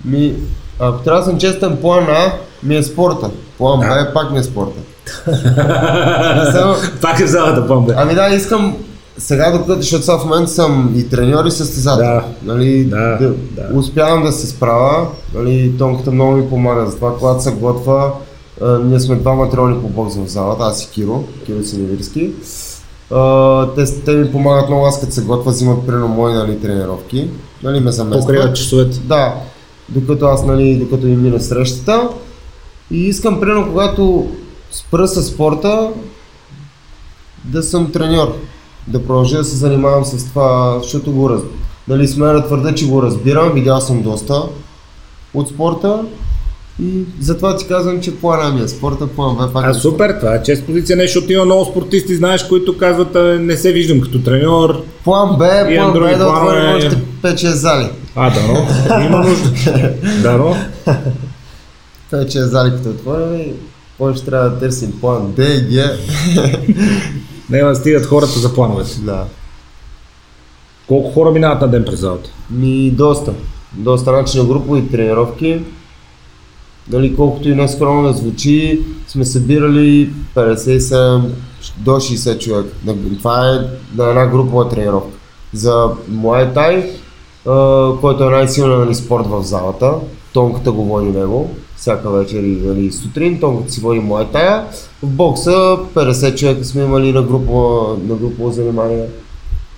[0.05, 0.33] Ми,
[0.79, 3.29] ако трябва да съм честен, план А ми е спорта.
[3.57, 4.79] План Б е пак ми е спорта.
[6.51, 7.93] Само- Пак е залата план Б.
[7.97, 8.77] Ами да, искам
[9.17, 12.05] сега докато, защото сега в момента съм и треньор и състезател.
[12.05, 12.23] Да.
[12.43, 13.77] Нали, Да, да, да.
[13.77, 15.07] Успявам да се справя.
[15.33, 16.85] Нали, тонката много ми помага.
[16.85, 18.13] Затова когато се готва,
[18.61, 22.31] а, ние сме двама треньори по бокс в залата, аз и Киро, Киро Синевирски.
[23.75, 27.27] Те, те ми помагат много, аз като се готва, взимат примерно мои нали, тренировки.
[27.63, 28.25] Нали, ме заместват.
[28.25, 28.99] Покриват часовете.
[28.99, 29.33] Да,
[29.89, 32.09] докато аз, нали, докато ми мина срещата.
[32.91, 34.27] И искам, примерно, когато
[34.71, 35.89] спра с спорта,
[37.45, 38.35] да съм треньор.
[38.87, 41.41] Да продължа да се занимавам с това, защото го раз...
[41.87, 44.43] Нали, смея да твърда, че го разбирам, видял съм доста
[45.33, 46.03] от спорта.
[46.83, 49.65] И затова ти казвам, че плана ми е спорта, план пак.
[49.65, 53.15] А е супер, това е чест позиция, нещо, защото има много спортисти, знаеш, които казват,
[53.15, 54.83] «А, не се виждам като треньор.
[55.03, 57.89] План Б, план Б е да отворим още 5-6 зали.
[58.15, 59.49] А, да, но, има нужда.
[60.23, 60.55] Да, но.
[62.11, 63.53] 5-6 зали като отворим и
[63.97, 65.97] после трябва да търсим план Д и Г.
[67.49, 68.99] Няма да стигат хората за плановете.
[68.99, 69.25] Да.
[70.87, 72.29] Колко хора минават на ден през залата?
[72.49, 73.33] Ми доста.
[73.73, 75.61] Доста начин на групови тренировки.
[76.87, 81.21] Дали колкото и нескромно да звучи, сме събирали 57
[81.77, 82.65] до 60 човек.
[83.17, 83.53] Това е
[83.97, 85.17] на една групова тренировка.
[85.53, 86.89] За Thai,
[87.47, 89.93] а, който е най-силният спорт в залата,
[90.33, 94.63] тонката го води него, всяка вечер и нали, сутрин, тонката си води Muay Thai.
[95.03, 99.05] В бокса 50 човека сме имали на групово, на групово занимание.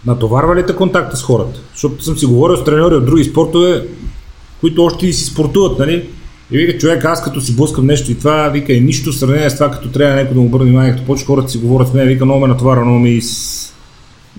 [0.05, 1.60] Натоварва ли те контакта с хората?
[1.73, 3.88] Защото съм си говорил с треньори от други спортове,
[4.62, 6.10] които още и си спортуват, нали?
[6.51, 9.49] И вика, човек, аз като си блъскам нещо и това, вика, и нищо в сравнение
[9.49, 11.93] с това, като трябва някой да му обърне внимание, като почва хората си говорят с
[11.93, 13.73] мен, вика, много ме натоварва, много ми с...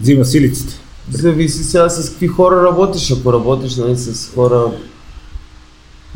[0.01, 0.75] взима силиците.
[1.11, 3.11] Зависи сега с какви хора работиш.
[3.11, 4.65] Ако работиш нали, с хора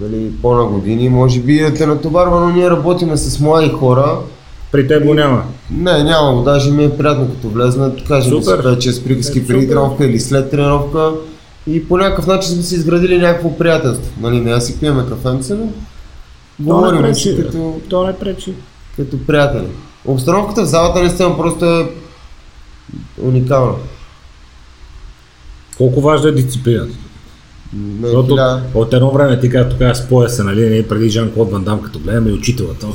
[0.01, 4.19] нали, по-на години, може би да те натоварва, но ние работиме с млади хора.
[4.73, 5.45] При теб го няма.
[5.71, 8.57] Не, няма го, даже ми е приятно като влезна, кажем Супер.
[8.57, 8.79] Супер.
[8.79, 9.47] че с приказки Супер.
[9.55, 11.11] преди тренировка или след тренировка.
[11.67, 14.13] И по някакъв начин сме си изградили някакво приятелство.
[14.21, 15.69] Нали, не да си пиеме кафенце, но
[16.61, 18.55] говорим си като, То не пречи.
[18.97, 19.67] като приятели.
[20.05, 21.87] Обстановката в залата наистина просто е
[23.23, 23.73] уникална.
[25.77, 26.95] Колко важна е дисциплината?
[28.03, 31.53] Защото хиляда- от едно време ти както тогава с пояса, нали, не преди Жан Клод
[31.53, 32.87] Ван Дам, като гледаме и учителата.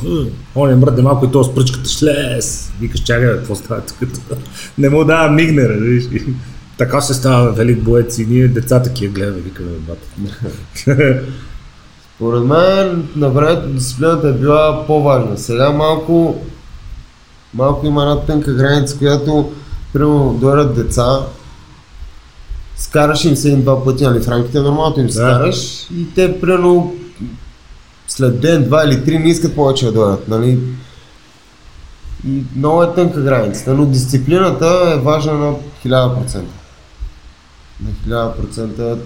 [0.56, 2.72] Он е мръдне малко и то с пръчката шлес.
[2.82, 4.10] Викаш, чакай, какво става тук?
[4.78, 5.62] не му дава мигне.
[5.62, 6.22] И
[6.78, 10.08] Така се става велик боец и ние деца такива гледаме, викаме, бата.
[12.16, 15.38] Според мен на времето дисциплината е била по-важна.
[15.38, 16.42] Сега малко,
[17.54, 19.52] малко има една тънка граница, която
[19.94, 21.20] примерно дойдат деца,
[22.78, 25.26] скараш им се един-два пъти, нали, в рамките нормалното им се Да.
[25.30, 26.96] скараш и те примерно
[28.08, 30.60] след ден, два или три не искат повече да дойдат, нали.
[32.28, 35.54] И много е тънка границата, но дисциплината е важна на
[35.86, 36.42] 1000%.
[37.84, 38.98] На 1000%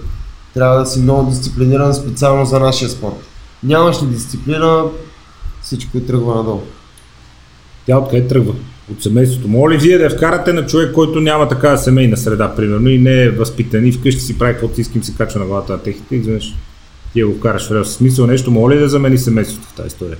[0.54, 3.14] трябва да си много дисциплиниран специално за нашия спорт.
[3.62, 4.84] Нямаш ли дисциплина,
[5.62, 6.62] всичко тръгва надолу.
[7.86, 8.54] Тя откъде тръгва?
[8.90, 9.48] От семейството.
[9.48, 12.98] Моля ли вие да я вкарате на човек, който няма такава семейна среда, примерно, и
[12.98, 15.78] не е възпитан и вкъщи си прави каквото си искам си качва на главата на
[15.78, 16.54] техните, изведнъж
[17.12, 20.16] ти го вкараш в смисъл нещо, моля ли да замени семейството в тази история?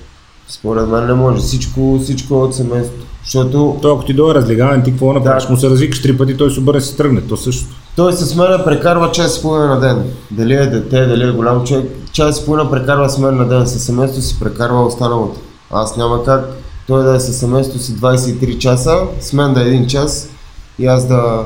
[0.47, 1.41] Според мен не може.
[1.41, 3.05] Всичко, всичко е от семейството.
[3.23, 5.49] Защото Той ако ти дойде разлегален, ти какво направиш?
[5.49, 7.21] Му се развикаш три пъти, той се обърне си тръгне.
[7.21, 7.65] То също.
[7.95, 10.03] той с мен прекарва час и половина на ден.
[10.31, 13.67] Дали е дете, дали е голям човек, час и половина прекарва с мен на ден.
[13.67, 15.39] Със семейството си прекарва останалото.
[15.71, 16.49] Аз няма как
[16.87, 20.29] той да е със семейството си 23 часа, с мен да е един час
[20.79, 21.45] и аз да...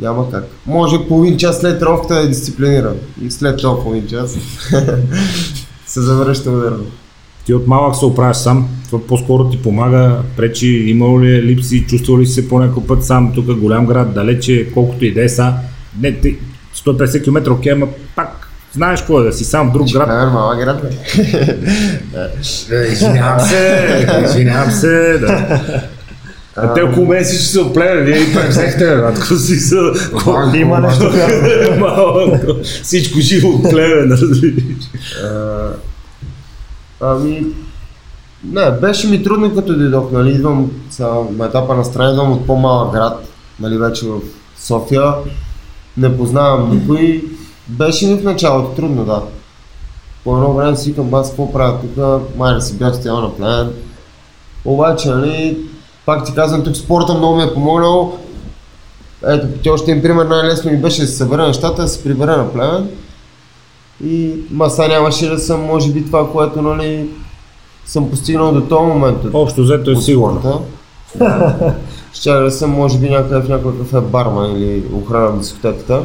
[0.00, 0.48] Няма как.
[0.66, 2.96] Може половин час след тренировката да е дисциплиниран.
[3.22, 4.30] И след това половин час
[5.86, 6.84] се завръща ударно.
[7.44, 11.86] Ти от малък се оправяш сам, това по-скоро ти помага, пречи, имало ли е липси,
[11.86, 15.28] чувствал ли се по някой път сам, тук голям град, далече, колкото и да е
[15.28, 15.54] са.
[16.00, 16.36] Не, ти,
[16.76, 18.37] 150 км, окей, ама пак
[18.72, 20.08] знаеш какво е да си сам в друг град.
[20.08, 20.88] Камер, малък град, бе.
[22.92, 25.18] Извинявам се, извинявам се.
[25.18, 25.60] Да.
[26.56, 29.92] А те около мен всички са от племе, вие и пак взехте, ако си са...
[30.54, 31.12] Има нещо
[31.78, 32.46] Малък,
[32.82, 34.64] всичко живо от племе, нали?
[37.00, 37.46] Ами,
[38.44, 40.70] не, беше ми трудно като дойдох, нали, идвам
[41.38, 43.28] на етапа на страна, идвам от по-малък град,
[43.60, 44.20] нали, вече в
[44.58, 45.12] София,
[45.96, 47.24] не познавам никой,
[47.68, 49.22] беше ми в началото трудно, да.
[50.24, 53.36] По едно време си викам, аз какво правя тук, май да си бях стоял на
[53.36, 53.72] плен.
[54.64, 55.58] Обаче, нали,
[56.06, 58.18] пак ти казвам, тук спорта много ми е помогнал.
[59.26, 62.36] Ето, ти още един пример, най-лесно ми беше да се събера нещата, да се прибера
[62.36, 62.88] на племен.
[64.04, 67.08] И маса нямаше да съм, може би, това, което, нали,
[67.86, 69.18] съм постигнал до този момент.
[69.32, 70.64] Общо взето е сигурно.
[72.12, 76.02] Ще да съм, може би, някъде в някой кафе барман или охрана на дискотеката.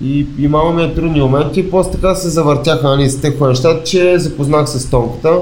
[0.00, 4.18] И имало ми е трудни моменти, после така се завъртяха нали, с техни неща, че
[4.18, 5.38] запознах с Тонката.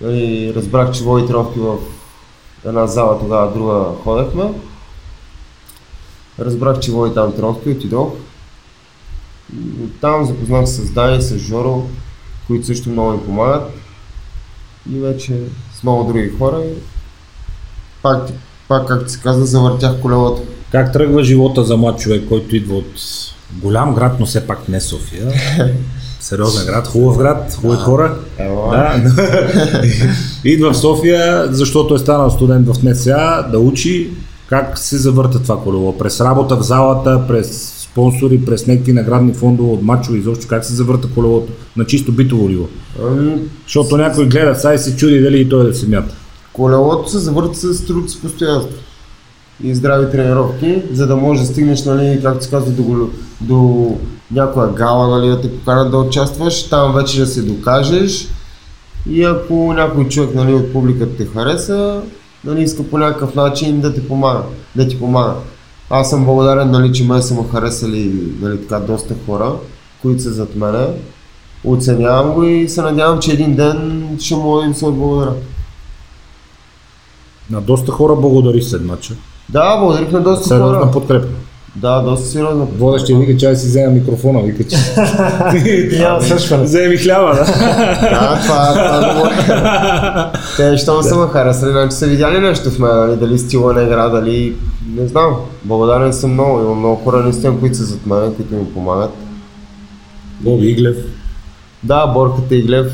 [0.00, 1.76] Нали, разбрах, че води тренировки в
[2.64, 4.44] една зала, тогава друга ходехме.
[6.38, 8.08] Разбрах, че води там тренировки, отидох.
[9.56, 11.82] И Оттам запознах се с Дани, с Жоро,
[12.46, 13.70] които също много ми помагат.
[14.92, 15.40] И вече
[15.74, 16.60] с много други хора.
[16.64, 16.72] И
[18.02, 18.28] пак,
[18.68, 20.42] пак както се казва, завъртях колелото.
[20.72, 22.86] Как тръгва живота за млад човек, който идва от
[23.52, 25.32] голям град, но все пак не София?
[26.20, 28.16] Сериозен град, хубав град, хубави хора.
[28.38, 28.94] Ела.
[29.16, 29.30] Да.
[30.44, 34.10] идва в София, защото е станал студент в НСА, да учи
[34.48, 35.98] как се завърта това колело.
[35.98, 40.74] През работа в залата, през спонсори, през някакви наградни фондове от мачове, изобщо как се
[40.74, 42.64] завърта колелото на чисто битово ниво.
[43.06, 43.32] Ами,
[43.66, 46.14] Защото някой гледа сега и се чуди дали и той да се мята.
[46.52, 48.74] колелото се завърта с труд с постоянство
[49.62, 53.08] и здрави тренировки, за да можеш да стигнеш, нали, както се казва, до,
[53.40, 53.90] до
[54.30, 58.28] някоя гала, нали, да те поканат да участваш, там вече да се докажеш
[59.10, 62.02] и ако някой човек нали, от публиката те хареса,
[62.44, 64.42] нали, иска по някакъв начин да ти помага.
[64.76, 65.34] Да ти помага.
[65.90, 69.52] Аз съм благодарен, нали, че ме са ме харесали нали, така, доста хора,
[70.02, 70.86] които са зад мене.
[71.64, 75.34] Оценявам го и се надявам, че един ден ще мога им се отблагодаря.
[77.50, 79.14] На доста хора благодари след мача.
[79.48, 80.90] Да, благодарих на доста Сериозна хора.
[80.90, 81.26] подкрепа.
[81.76, 82.64] Да, доста сериозна.
[82.78, 84.76] Водещия вика, че си взема микрофона, вика, че...
[85.98, 86.64] Няма свършване.
[86.64, 87.44] Вземи хляба, да.
[87.44, 89.28] Да, това, това е много.
[90.56, 93.82] Те, що са ме харесали, значи са видяли нещо в мен, нали, дали стила на
[93.82, 94.56] игра, дали...
[94.94, 95.36] Не знам.
[95.64, 96.60] Благодарен съм много.
[96.60, 99.10] Има много хора, наистина, които са зад мен, които ми помагат.
[100.40, 100.96] Боби Иглев.
[101.82, 102.92] Да, Борката Иглев,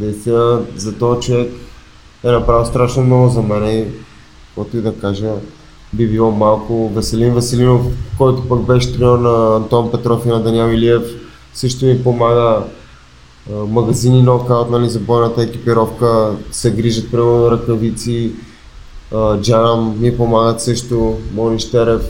[0.00, 1.50] наистина за този човек
[2.24, 3.84] е направил страшно много за мен и
[4.46, 5.30] каквото и да кажа,
[5.92, 6.88] би било малко.
[6.88, 7.80] Веселин Веселинов,
[8.18, 11.02] който пък беше тренер на Антон Петров и на Даниел Илиев,
[11.54, 12.62] също ми помага.
[13.50, 18.32] Магазини нокаут, нали, за бойната екипировка, се грижат примерно ръкавици.
[19.14, 22.02] А, Джанам ми помагат също, Мони Щерев.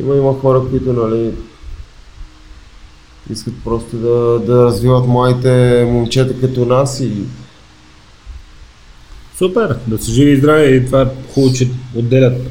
[0.00, 1.32] Има, има хора, които нали,
[3.30, 7.12] искат просто да, да развиват моите момчета като нас и
[9.38, 12.50] Супер, да са живи и здрави и това е хубаво, че отделят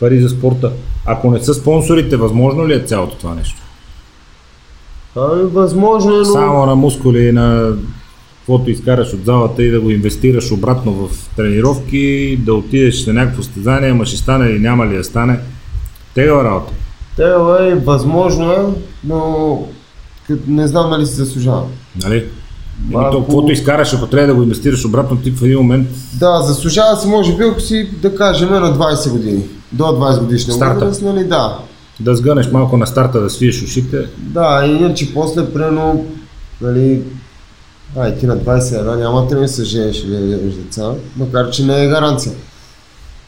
[0.00, 0.72] пари за спорта.
[1.06, 3.62] Ако не са спонсорите, възможно ли е цялото това нещо?
[5.16, 6.24] ами, възможно е, но...
[6.24, 7.72] Само на мускули и на
[8.38, 13.42] каквото изкараш от залата и да го инвестираш обратно в тренировки, да отидеш на някакво
[13.42, 15.40] състезание, ама ще стане или няма ли да стане.
[16.14, 16.72] Тега работа.
[17.16, 17.22] Те,
[17.68, 18.58] е, възможно е,
[19.04, 19.68] но
[20.46, 21.62] не знам дали си заслужава.
[22.04, 22.24] Нали?
[22.84, 25.88] Еми Малко- то, каквото изкараш, ако трябва да го инвестираш обратно, ти в един момент
[26.14, 29.42] Да, заслужава си, може би, ако си, да кажем, на 20 години.
[29.72, 30.74] До 20 годишна Старта.
[30.84, 31.58] възраст, нали, да.
[32.00, 34.06] да сгънеш малко на старта, да свиеш ушите.
[34.18, 36.06] Да, иначе после, примерно,
[36.60, 37.02] нали,
[37.96, 41.50] А, и ти на 21 няма да ми се женеш и да имаш деца, макар
[41.50, 42.32] че не е гаранция.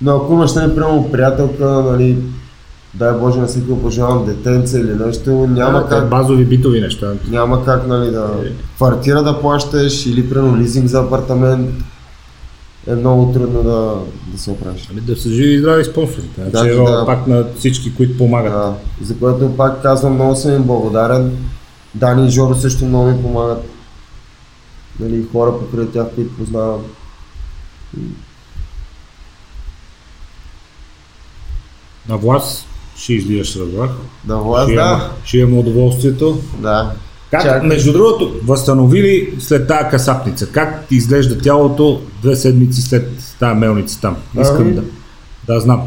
[0.01, 0.75] Но ако имаш, нали,
[1.13, 2.17] приятелка, нали,
[2.95, 7.13] дай Боже на всеки го пожелавам детенце или нещо, няма Да, как, Базови битови неща.
[7.29, 8.51] няма как нали, да Е.
[8.77, 11.71] квартира да плащаш или примерно лизинг за апартамент.
[12.87, 13.95] Е много трудно да,
[14.33, 14.89] да се оправиш.
[14.91, 16.41] Ами да са живи и здрави спонсорите.
[16.41, 17.07] Да, ево, да.
[17.07, 18.53] пак на всички, които помагат.
[18.53, 21.37] Да, за което пак казвам, много съм им благодарен.
[21.95, 23.65] Дани и Жоро също много ми помагат.
[25.01, 26.81] Нали, хора покрай тях, които познавам.
[32.09, 32.67] На власт
[33.01, 33.91] ще излияш, разбрах.
[34.25, 34.81] Да, власт, Ще, да.
[34.81, 36.39] имам, ще имам удоволствието.
[36.59, 36.91] Да.
[37.31, 43.09] Как, Чак- между другото, възстановили след тази касапница, как ти изглежда тялото две седмици след
[43.41, 44.17] тази мелница там?
[44.41, 44.73] Искам Ами?
[44.73, 44.83] да.
[45.47, 45.83] Да, знам.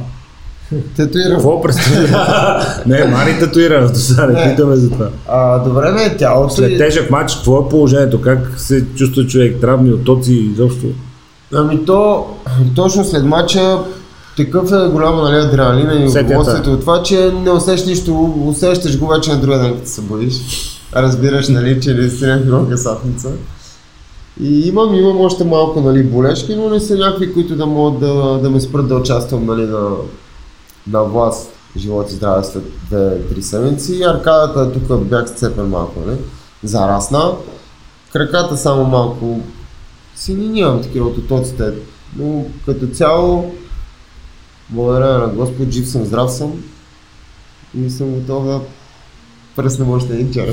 [0.95, 1.31] Татуирам.
[1.31, 2.65] Какво представлява?
[2.85, 5.09] не, Мани татуира, до сега не питаме за това.
[5.27, 8.21] А, добре ме, тялото След и- тежък матч, какво е положението?
[8.21, 9.61] Как се чувства човек?
[9.61, 10.85] Травми, отоци, изобщо?
[11.53, 12.25] Ами то,
[12.75, 13.77] точно след мача,
[14.37, 19.07] такъв е голямо нали, адреналина и удоволствието от това, че не усещаш нищо, усещаш го
[19.07, 20.35] вече на другия ден, като се будиш.
[20.95, 23.31] Разбираш, нали, че наистина е било касапница.
[24.41, 28.39] И имам, имам още малко нали, болешки, но не са някакви, които да могат да,
[28.41, 29.89] да ме спрат да участвам нали, на,
[30.87, 31.49] на власт.
[31.77, 33.93] Живот и здраве след 2-3 седмици.
[33.95, 36.17] И аркадата тук бях сцепен малко, нали?
[36.63, 37.31] Зарасна.
[38.13, 39.39] Краката само малко
[40.15, 41.73] Сини нямам такива от отоците,
[42.17, 43.55] но като цяло,
[44.69, 46.51] благодаря на Господ, жив съм, здрав съм
[47.77, 48.61] и съм готов да
[49.55, 50.47] пръснем още един чар.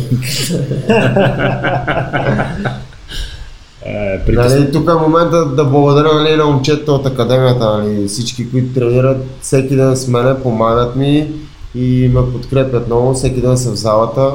[3.85, 4.33] Е.
[4.33, 9.27] Нали, тук е момента да благодаря нали, на момчета от академията, нали, всички, които тренират
[9.41, 11.33] всеки ден с мене, помагат ми
[11.75, 14.33] и ме подкрепят много, всеки ден са в залата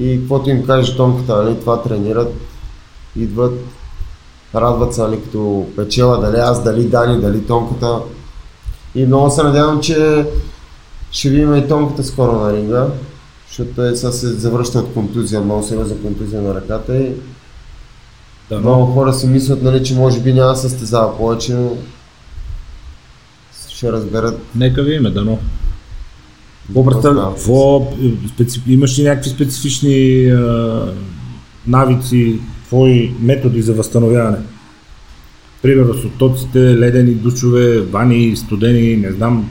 [0.00, 2.34] и каквото им каже тонката, нали, това тренират,
[3.16, 3.60] идват,
[4.54, 7.98] радват се, нали, като печела, дали аз, дали Дани, дали тонката.
[8.94, 10.26] И много се надявам, че
[11.10, 12.86] ще видим и тонката скоро на ринга,
[13.48, 17.12] защото той сега се завръща от контузия, много сериозна контузия на ръката и
[18.50, 21.76] Да, много хора си мислят, нали, че може би няма да състезава повече, но
[23.68, 24.40] ще разберат.
[24.54, 25.38] Нека видим, дано.
[27.34, 28.62] Какво, е, специ...
[28.66, 30.94] Имаш ли някакви специфични а,
[31.66, 34.38] навици, твои методи за възстановяване?
[35.62, 39.50] Примерно с оттоците, ледени душове, вани, студени, не знам.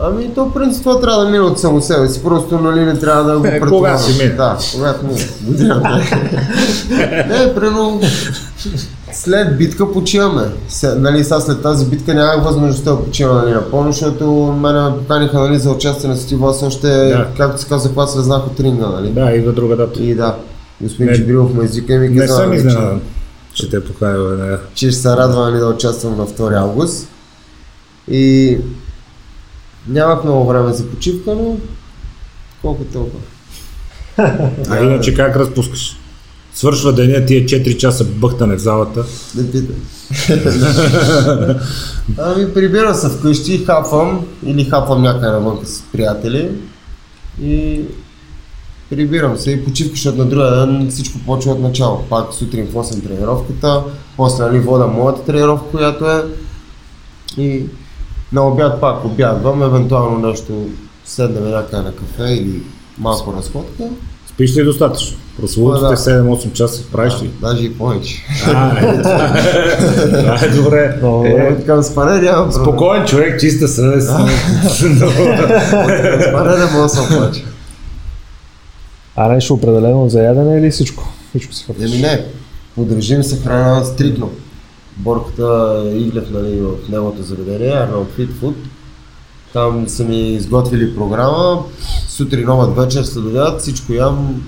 [0.00, 3.24] Ами то принцип това трябва да мине от само себе си, просто нали не трябва
[3.24, 3.70] да го претоварваш.
[3.70, 4.34] кога си мине?
[4.34, 5.20] Да, когато мине.
[5.42, 6.00] Годината.
[7.28, 8.00] не, прено
[9.12, 10.42] след битка почиваме.
[10.68, 14.96] Се, нали, сега след тази битка нямах възможността да почивам нали, напълно, защото мене ме
[14.98, 17.26] поканиха нали, за участие на Свети Влас още, Да.
[17.36, 18.86] както се казва, когато слезнах от ринга.
[18.86, 19.10] Нали.
[19.10, 20.02] Да, идва друга дата.
[20.02, 20.34] И да,
[20.80, 22.62] господин Не- Джибрилов ме извика и ми Не каза, съм нали,
[23.54, 24.60] че те поканил веднага.
[24.74, 27.08] че ще се радва нали, да участвам на 2 август.
[28.10, 28.56] И
[29.88, 31.56] нямах много време за почивка, но
[32.62, 33.22] колко толкова.
[34.70, 35.96] А иначе как разпускаш?
[36.54, 39.04] Свършва деня, тия 4 часа бъхтане в залата.
[39.34, 39.76] Да питам.
[42.18, 46.50] ами прибирам се вкъщи, хапвам или хапвам някъде навън с приятели
[47.42, 47.80] и
[48.96, 52.04] прибирам се и почивка, защото на другия ден всичко почва от начало.
[52.10, 53.82] Пак сутрин в 8 тренировката,
[54.16, 56.22] после нали вода моята тренировка, която е
[57.36, 57.62] и
[58.32, 60.52] на обяд пак обядвам, евентуално нещо
[61.04, 62.62] седнем някъде на кафе или
[62.98, 63.82] малко разходка.
[64.26, 65.18] Спиш ли достатъчно?
[65.40, 65.96] Прословутите Да.
[65.96, 67.30] 7-8 часа правиш ли?
[67.40, 68.24] Даже и повече.
[68.46, 68.78] А,
[70.44, 70.96] е, добре.
[71.02, 72.62] Много Е, Към спане няма проблем.
[72.62, 74.08] Спокоен човек, чиста съвест.
[76.28, 77.40] Спане не мога да се оплача.
[79.16, 81.12] А нещо определено за ядене или всичко?
[81.30, 81.92] Всичко си хвърляш.
[81.92, 82.24] Еми не,
[82.74, 84.30] подрежим се храна стрикно.
[84.96, 88.54] Борката Иглев нали, в неговото заведение, Arnold Fit Food.
[89.52, 91.62] Там са ми изготвили програма,
[92.08, 94.42] сутрин, обед, вечер, следобед, всичко ям,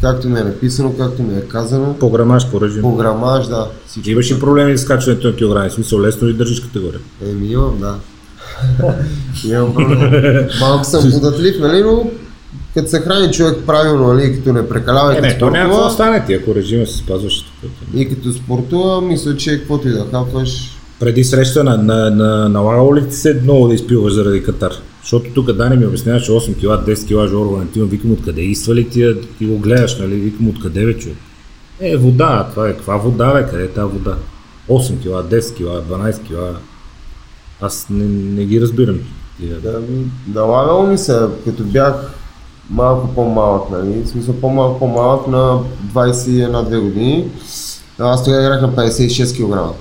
[0.00, 1.94] както ми е написано, както ми е казано.
[2.00, 2.82] По грамаж, по режим.
[2.82, 3.70] По грамаж, да.
[3.86, 4.10] Всичко.
[4.10, 5.70] Имаш ли проблеми с качването на килограми?
[5.70, 7.00] Смисъл, лесно ли държиш категория?
[7.30, 7.94] Еми имам, да.
[9.48, 10.48] имам проблем.
[10.60, 12.10] Малко съм податлив, нали, но
[12.74, 15.64] като се храни човек правилно, нали, като не прекалява и Е, като не, то няма
[15.64, 17.44] какво спортува, стане ти, ако режима си спазваш.
[17.94, 22.96] и като спортува, мисля, че каквото и да хапваш, Преди среща на, на, на, налагало
[22.96, 24.72] ли ти се много да изпиваш заради Катар?
[25.02, 28.88] Защото тук Дани ми обясняваше 8 кг, 10 кг Жоро Валентин, викам откъде изства ли
[28.88, 30.14] ти, ти го гледаш, нали?
[30.14, 31.16] Викам откъде бе човек?
[31.80, 34.16] Е, вода, това е, каква вода бе, къде е тази вода?
[34.68, 36.60] 8 кг, 10 кг, 12 кг.
[37.60, 38.98] Аз не, не ги разбирам.
[39.40, 40.04] Да, ми,
[40.34, 41.94] налагало ми се, като бях
[42.70, 45.60] малко по-малък, нали, в смисъл по-малко по-малък на
[45.94, 47.30] 21-2 години.
[47.98, 49.76] Аз тогава играх на 56 кг.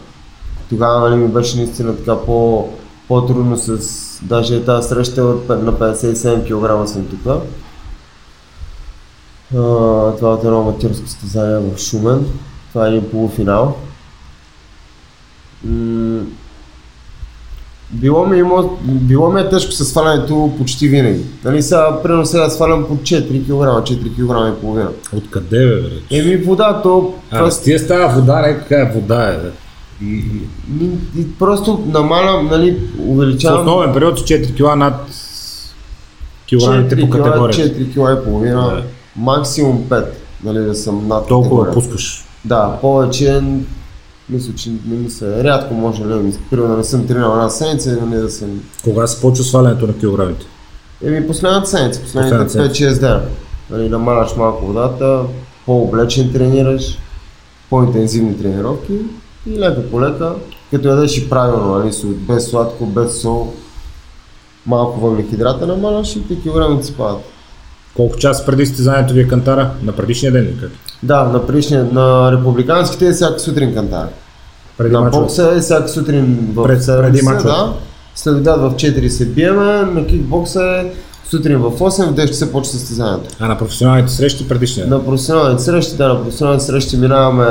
[0.69, 2.67] Тогава нали, ми беше наистина така по,
[3.07, 3.79] по-трудно с...
[4.21, 7.21] Даже тази среща от, на 57 кг съм тук.
[10.17, 12.25] Това е едно аматьорско състезание в Шумен.
[12.69, 13.75] Това е един полуфинал.
[15.63, 16.25] М-
[17.91, 21.21] било ми, има, било ми е тежко с свалянето почти винаги.
[21.43, 24.89] Нали сега, примерно сега свалям по 4 кг, 4 кг и половина.
[25.13, 26.17] Откъде бе, бе?
[26.19, 29.51] Еми вода, то А, просто, тия става вода, не е вода е, бе.
[30.01, 30.23] И,
[30.81, 30.89] и,
[31.21, 34.93] и просто намалям, нали, в увеличавам основен период с 4 кг над
[36.45, 37.53] килограмите 4 по категория.
[37.55, 38.83] 4 кг и половина, Да.
[39.15, 40.05] максимум 5,
[40.43, 41.73] нали, да съм над Толкова категория.
[41.89, 42.23] пускаш.
[42.45, 43.41] Да, повече,
[44.29, 47.97] мисля, че не ми се, рядко може, нали, примерно да не съм тренирал една седмица,
[48.01, 50.45] нали, да съм Кога се почва свалянето на килограмите?
[51.03, 53.21] Еми последната седмица, последните Последната 5-6 дена.
[53.69, 55.21] Нали, намаляш малко водата,
[55.65, 56.97] по-облечен тренираш,
[57.69, 58.93] по-интензивни тренировки
[59.47, 60.33] и лека по лека,
[60.71, 63.53] като ядеш и правилно, нали, без сладко, без сол,
[64.65, 67.21] малко въглехидрата намаляш и те килограмите си падат.
[67.95, 69.71] Колко часа преди състезанието ви е кантара?
[69.83, 70.71] На предишния ден ли как?
[71.03, 74.07] Да, на предишния, на републиканските е всяка сутрин кантар.
[74.77, 75.21] Преди на мачове?
[75.21, 77.47] бокса е всяка сутрин в Пред- 7 преди часа, мачовете.
[77.49, 77.73] да.
[78.15, 80.85] След обяд в 4 се биеме, на кикбокса е
[81.29, 83.29] сутрин в 8, в 10 часа почва състезанието.
[83.39, 84.87] А на професионалните срещи предишния?
[84.87, 87.47] На професионалните срещи, да, на професионалните срещи минаваме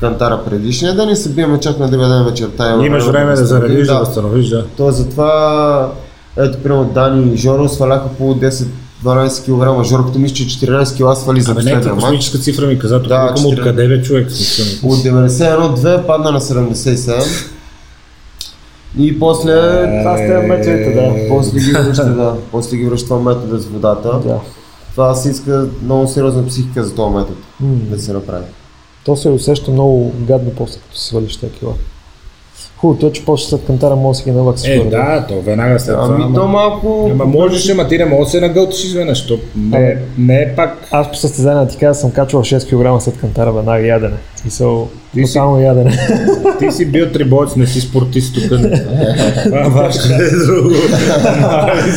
[0.00, 2.68] кантара предишния ден и се биеме чак на 9 ден вечерта.
[2.68, 4.64] Имаме Имаш време да заредиш, да възстановиш, да.
[4.76, 5.92] То затова,
[6.36, 8.34] ето, примерно Дани и Жоро сваляха по
[9.04, 9.44] 10-12
[9.78, 9.84] кг.
[9.84, 12.04] Жоро, като мисля, че 14 кг свали за Абе, не, последния матч.
[12.04, 13.52] космическа цифра ми каза, тук Да, викам 14.
[13.58, 14.26] откъде бе човек.
[14.82, 17.44] От 91-2 падна на 77.
[18.98, 19.52] И после...
[20.02, 21.28] Това с тези методите, да.
[21.28, 22.36] После ги връща, да.
[22.50, 24.20] После ги връща метода с водата.
[24.26, 24.40] Да.
[24.90, 28.44] Това си иска много сериозна психика за този метод да се направи.
[29.04, 31.72] То се усеща много гадно после, като си свалиш тези кила.
[32.78, 34.68] Хубаво, то, че после след кантара може да си ги наваксаш.
[34.68, 36.06] Е, да, то веднага след това.
[36.06, 37.08] Ами ама- то малко...
[37.12, 39.96] Ама можеш, ама ти не можеш да се нагълтиш изведнъж, то не, Абе.
[40.18, 40.86] не е пак.
[40.90, 42.66] Аз по състезание ти казвам, съм качвал 6
[42.96, 44.14] кг след кантара веднага ядене.
[44.36, 45.98] Смисъл, Ти си- тотално ядене.
[46.58, 48.44] Ти си бил трибоец, не си спортист тук.
[49.44, 50.70] Това важно е друго.
[51.42, 51.92] Ами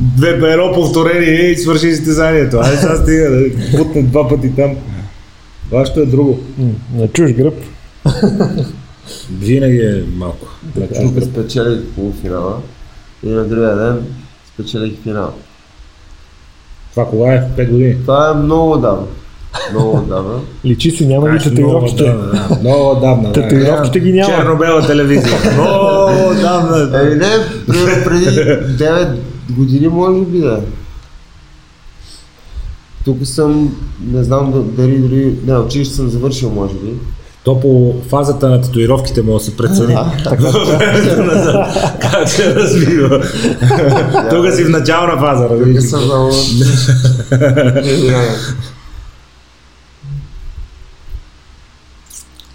[0.00, 2.56] Две по едно повторение и свърши състезанието.
[2.56, 3.44] Айде сега стига да
[3.76, 4.76] бутне два пъти там.
[5.72, 6.38] Вашето е друго.
[6.94, 7.54] На чуж гръб.
[9.32, 10.46] Винаги е малко.
[10.76, 11.24] На чужд Тук гръб.
[11.24, 12.56] спечелих полуфинала
[13.22, 14.04] и на другия ден
[14.54, 15.34] спечелих финал.
[16.90, 17.48] Това кога е?
[17.48, 17.96] 5 години.
[18.00, 19.06] Това е много отдавна.
[19.72, 20.40] Много отдавна.
[20.64, 22.02] Личи си, няма ги Значи, татуировките.
[22.02, 22.58] Много отдавна, да.
[22.60, 23.22] Много отдавна.
[23.24, 23.32] да.
[23.32, 24.34] Татуировките ги няма.
[24.34, 25.38] Черно-бела телевизия.
[25.52, 27.00] Много отдавна.
[27.00, 27.28] Еми не,
[28.04, 29.16] преди 9
[29.50, 30.60] години може би да е.
[33.04, 36.92] Тук съм, не знам да- дали, дали, не, училище съм завършил може би.
[37.44, 39.94] То по фазата на татуировките може да се прецени.
[42.00, 43.20] Как се развива.
[44.30, 45.84] Тук си в начална фаза, Тук разбираш.
[45.84, 46.32] съм много...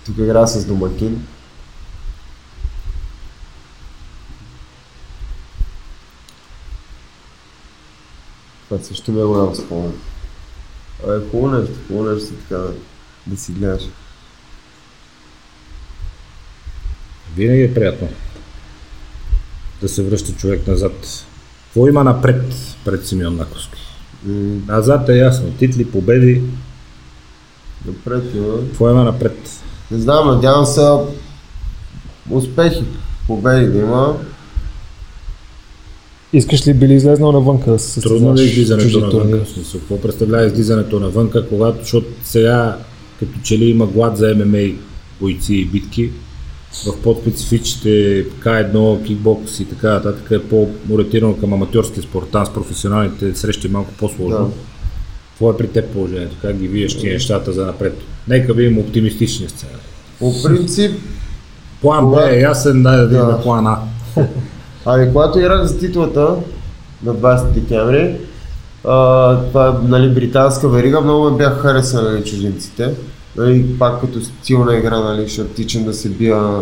[0.05, 1.27] Тук игра с домакин.
[8.69, 9.93] Това също ми е голям спомен.
[11.03, 12.73] Абе, хубаво нещо, хубаво нещо така да,
[13.27, 13.83] да си гледаш.
[17.37, 18.07] Винаги е приятно
[19.81, 21.25] да се връща човек назад.
[21.65, 22.43] Какво има напред
[22.85, 23.81] пред Симеон Наковски?
[24.25, 25.51] М, Назад е ясно.
[25.51, 26.41] Титли, победи.
[27.85, 28.57] Напред има.
[28.67, 29.61] Какво има напред?
[29.91, 30.81] Не знам, надявам се
[32.29, 32.83] успехи,
[33.27, 34.17] победи да има.
[36.33, 39.45] Искаш ли били излезнал навънка да се Трудно ли е излизането навънка?
[39.45, 42.77] смисъл, Какво представлява излизането навънка, когато, защото сега
[43.19, 44.73] като че ли има глад за ММА
[45.21, 46.11] бойци и битки,
[46.83, 52.25] в по-специфичните К1, кикбокс и така нататък е по-ориентирано към аматьорски спорт.
[52.31, 54.45] Там с професионалните срещи е малко по-сложно.
[54.45, 54.51] Да.
[55.29, 56.35] Какво е при теб положението?
[56.41, 57.97] Как ги видиш тия нещата за напред?
[58.27, 59.79] Нека видим оптимистичния сценарий.
[60.19, 60.91] По принцип,
[61.81, 63.41] План Б е ясен, дай да видим Да.
[63.41, 63.79] план А.
[64.85, 66.35] Ами, когато играх за титлата
[67.03, 68.15] на 20 декември,
[68.83, 72.93] а, това е нали, британска верига, много ме бяха харесали нали, чужденците.
[73.37, 76.61] Нали, пак като стилна игра, нали, ще тичам да се бия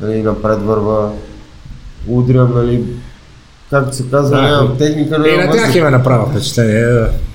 [0.00, 1.10] нали, напред върва,
[2.08, 2.84] удрям, нали,
[3.70, 5.74] както се казва, Да, нямам техника, но И имам на въздух.
[5.74, 6.84] им е направа впечатление.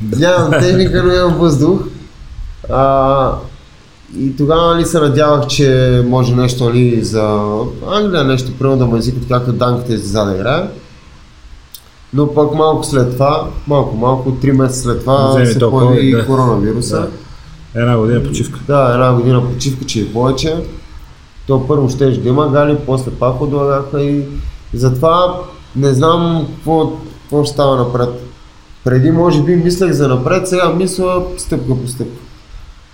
[0.01, 0.19] да.
[0.19, 1.81] Нямам техника, но имам въздух.
[2.69, 3.31] А,
[4.17, 7.39] и тогава нали, се надявах, че може нещо нали, за
[7.91, 10.67] Англия, нещо, примерно да ме извикат както данките излиза да играе.
[12.13, 16.25] Но пък малко след това, малко, малко, три месеца след това Вземи се появи да.
[16.25, 16.99] коронавируса.
[17.01, 17.07] Да.
[17.75, 18.59] Една година почивка.
[18.67, 20.55] Да, една година почивка, че и повече.
[21.47, 24.23] То първо ще да има гали, после пак отлагаха и
[24.73, 25.39] затова
[25.75, 28.09] не знам какво, какво ще става напред.
[28.83, 32.21] Преди може би мислех за напред, сега мисля стъпка по стъпка.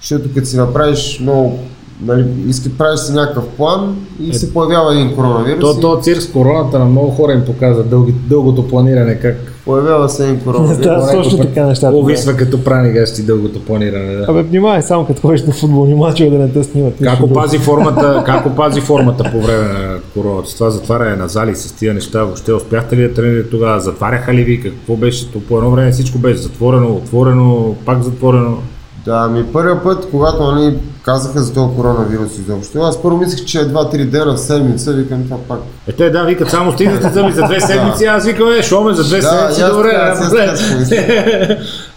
[0.01, 1.59] Защото като си направиш много,
[2.06, 5.60] нали, иска правиш си някакъв план и Е, се появява един коронавирус.
[5.60, 9.52] То, и то цирк с короната на много хора им показва дълги, дългото планиране, как
[9.66, 10.78] Появява се един коронавирус.
[10.82, 11.97] Да, точно така нещата.
[11.97, 14.16] увисва като прани гащи дългото планиране.
[14.16, 14.26] Да.
[14.30, 16.93] Абе, внимавай само като ходиш на футболни мачове да не те снимат.
[17.04, 20.49] Как опази формата, как опази формата по време на короната?
[20.49, 23.80] С това затваряне на зали с тия неща, въобще успяхте ли да тренирате тогава?
[23.80, 24.62] Затваряха ли ви?
[24.62, 25.32] Какво беше?
[25.32, 28.58] То по едно време всичко беше затворено, отворено, пак затворено.
[29.06, 33.60] Да, ми първия път, когато нали, казаха за този коронавирус изобщо, аз първо мислех, че
[33.60, 35.60] е 2-3 дена в седмица, викам това пак.
[35.88, 39.04] Е, те да, викат само стигнете зъби за две седмици, аз викам, е, шоме за
[39.04, 40.14] две Да, седмици, добре,
[40.72, 41.02] помислих.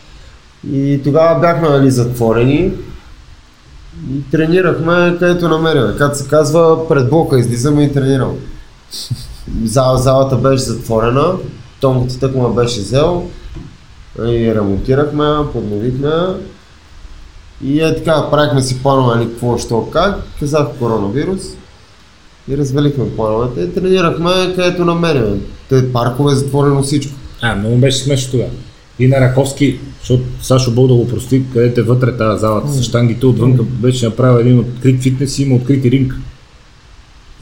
[0.73, 2.73] И тогава бяхме нали, затворени
[4.11, 5.95] и тренирахме където намерим.
[5.99, 8.35] Както се казва, пред блока излизаме и тренираме.
[9.65, 11.33] Зал, залата беше затворена,
[11.81, 13.27] Томката тък ме беше взел
[14.19, 16.11] и ремонтирахме, подновихме
[17.63, 21.43] и е така, правихме си планове, нали, какво, що, как, казах коронавирус
[22.49, 25.41] и развалихме плановете и тренирахме където намерим.
[25.69, 27.13] Те паркове затворено всичко.
[27.41, 28.51] А, много беше смешно тогава.
[28.99, 32.83] И на Раковски, защото Сашо Бог да го прости, където е вътре тази залата с
[32.83, 36.15] штангите, отвънка беше направил един открит фитнес и има открит ринг.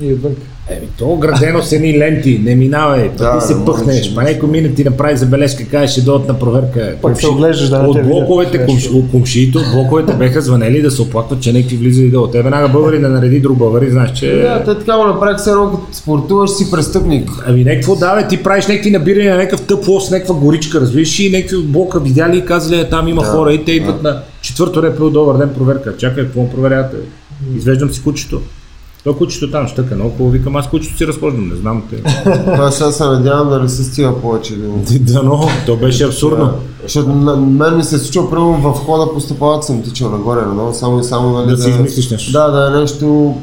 [0.02, 0.32] И отвън.
[0.70, 4.22] Еми, то градено с едни ленти, не минавай, па Да, ти се не пъхнеш, па
[4.22, 6.96] някой мине ти направи забележка, каже ще дойдат на проверка.
[7.02, 8.66] Пък се оглеждаш да от блоковете,
[9.10, 12.26] комшиите, от блоковете беха звънели да се оплакват, че някакви влизали долу.
[12.26, 14.36] Те веднага българи да нареди друг българи, знаеш, че...
[14.36, 17.30] Да, те така го направих все едно спортуваш си престъпник.
[17.46, 21.30] Ами някакво да, бе, ти правиш някакви набирания, някакъв тъп лос, някаква горичка, разбираш и
[21.30, 24.08] някакви от блока видяли и казали, е, там има Да, хора и те идват да.
[24.08, 25.96] на четвърто репро, добър ден, проверка.
[25.96, 26.96] Чакай, какво проверявате?
[27.56, 28.40] Извеждам си кучето.
[29.04, 32.02] То кучето там щъка, много хубаво викам, аз кучето си разхождам, не знам те.
[32.22, 34.56] Това сега се надявам да не се стига повече
[35.00, 36.44] да, но, то беше абсурдно.
[36.44, 36.54] Да.
[36.82, 40.40] Защото на мен ми се е случило, примерно в хода по стъпалата съм тичал нагоре,
[40.40, 42.32] надолу, само и само нали, Да си измислиш нещо.
[42.32, 43.36] Да, да е нещо...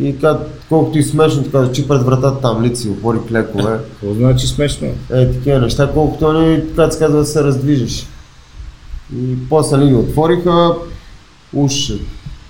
[0.00, 3.78] И как, колкото и смешно, така да чи пред вратата там лици, опори клекове.
[3.90, 4.88] Какво значи смешно?
[5.12, 8.06] Е, такива неща, колкото нали, така се казва да се раздвижиш.
[9.16, 10.74] И после нали, ги отвориха,
[11.54, 11.72] уж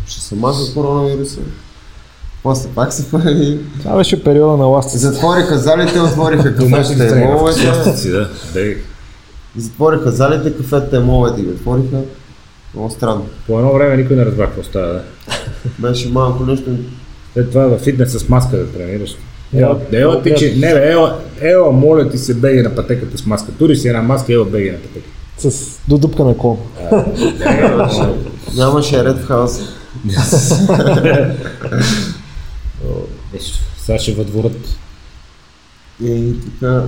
[0.07, 1.41] ще, се маха коронавируса.
[2.43, 3.59] После пак се хвали.
[3.79, 4.99] Това беше периода на ласти.
[4.99, 7.73] Затвориха залите, отвориха кафетата и моловете.
[9.57, 11.97] Затвориха залите, кафетата и моловете ги отвориха.
[12.75, 13.27] Много странно.
[13.47, 14.93] По едно време никой не разбра какво става.
[14.93, 15.03] Да.
[15.79, 16.71] Беше малко нещо.
[17.33, 19.11] След това във фитнес с маска да тренираш.
[19.55, 23.27] Ела, Ела ти, че, не бе, ела, ела, моля ти се беги на пътеката с
[23.27, 23.53] маска.
[23.53, 25.11] Тури си една маска, ела беги на пътеката.
[25.39, 26.57] С додупка на кон.
[28.57, 29.63] Нямаше ред в хаоса.
[33.33, 34.79] Нещо, Сега ще въдворят.
[36.05, 36.85] И така.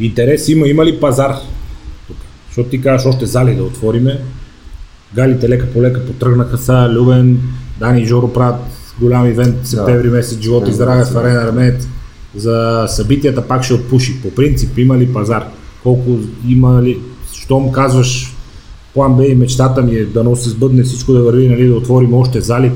[0.00, 1.36] Интерес има, има ли пазар?
[2.06, 2.16] Тук.
[2.48, 4.20] Защото ти кажеш още зали да отвориме.
[5.14, 7.40] Галите лека по лека потръгнаха са, Любен,
[7.78, 8.60] Дани и Жоро правят
[9.00, 11.88] голям ивент септември месец, живот и здраве в Арена Армеец.
[12.34, 14.22] За събитията пак ще отпуши.
[14.22, 15.46] По принцип има ли пазар?
[15.82, 17.00] Колко има ли?
[17.32, 18.33] Щом казваш
[18.94, 22.14] план Б и мечтата ми е да се сбъдне всичко да върви, нали, да отворим
[22.14, 22.72] още зали.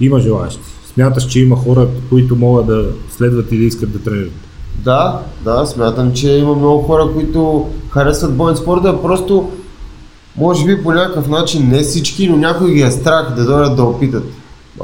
[0.00, 0.60] Има желаящи.
[0.94, 4.32] Смяташ, че има хора, които могат да следват и да искат да тренират.
[4.74, 9.50] Да, да, смятам, че има много хора, които харесват бойен спорта, просто
[10.36, 13.84] може би по някакъв начин не всички, но някой ги е страх да дойдат да
[13.84, 14.24] опитат.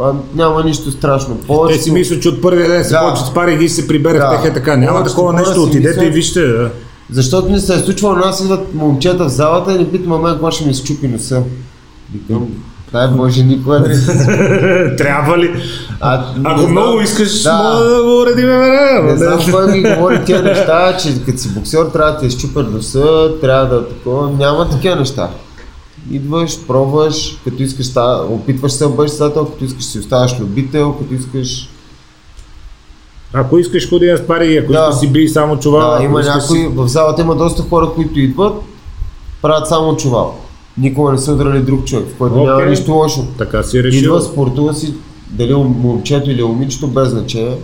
[0.01, 1.35] А, няма нищо страшно.
[1.37, 3.01] Те Повечето, си мислят, че от първия ден се Да.
[3.01, 4.43] почват с пари и се приберат Да.
[4.43, 4.55] да.
[4.55, 4.77] така.
[4.77, 6.41] Няма такова нещо, отидете мислят- и вижте.
[6.43, 6.70] Да.
[7.11, 10.31] Защото ни се е случвало, у нас идват момчета в залата и ни питат, мама,
[10.31, 11.43] какво ще ми изчупи носа.
[12.15, 12.47] Викам,
[12.93, 13.95] дай Боже, никога не.
[14.97, 15.51] Трябва ли?
[16.01, 16.71] А, Ако знам.
[16.71, 17.53] много искаш, Да.
[17.63, 19.03] мога да го уредим веднага.
[19.03, 22.73] Не знам кой ми говори тия неща, че като си боксер трябва да те изчупят
[22.73, 24.31] носа, трябва да такова.
[24.31, 25.31] Няма такива неща.
[26.11, 27.87] Идваш, пробваш, като искаш,
[28.31, 31.69] опитваш се да бъдеш като искаш си оставаш любител, като искаш...
[33.37, 34.93] Ако искаш ходи на спари, ако Да.
[34.93, 35.91] си бий само чувал.
[35.91, 38.62] Да, има някои, си- в залата има доста хора, които идват,
[39.43, 40.39] правят само чувал.
[40.78, 42.68] Никога не са удрали друг човек, в който няма Окей.
[42.68, 43.26] нищо лошо.
[43.39, 43.99] Така си е решил.
[44.01, 44.95] Идва, спортува си,
[45.28, 47.59] дали момчето или момичето, без значение.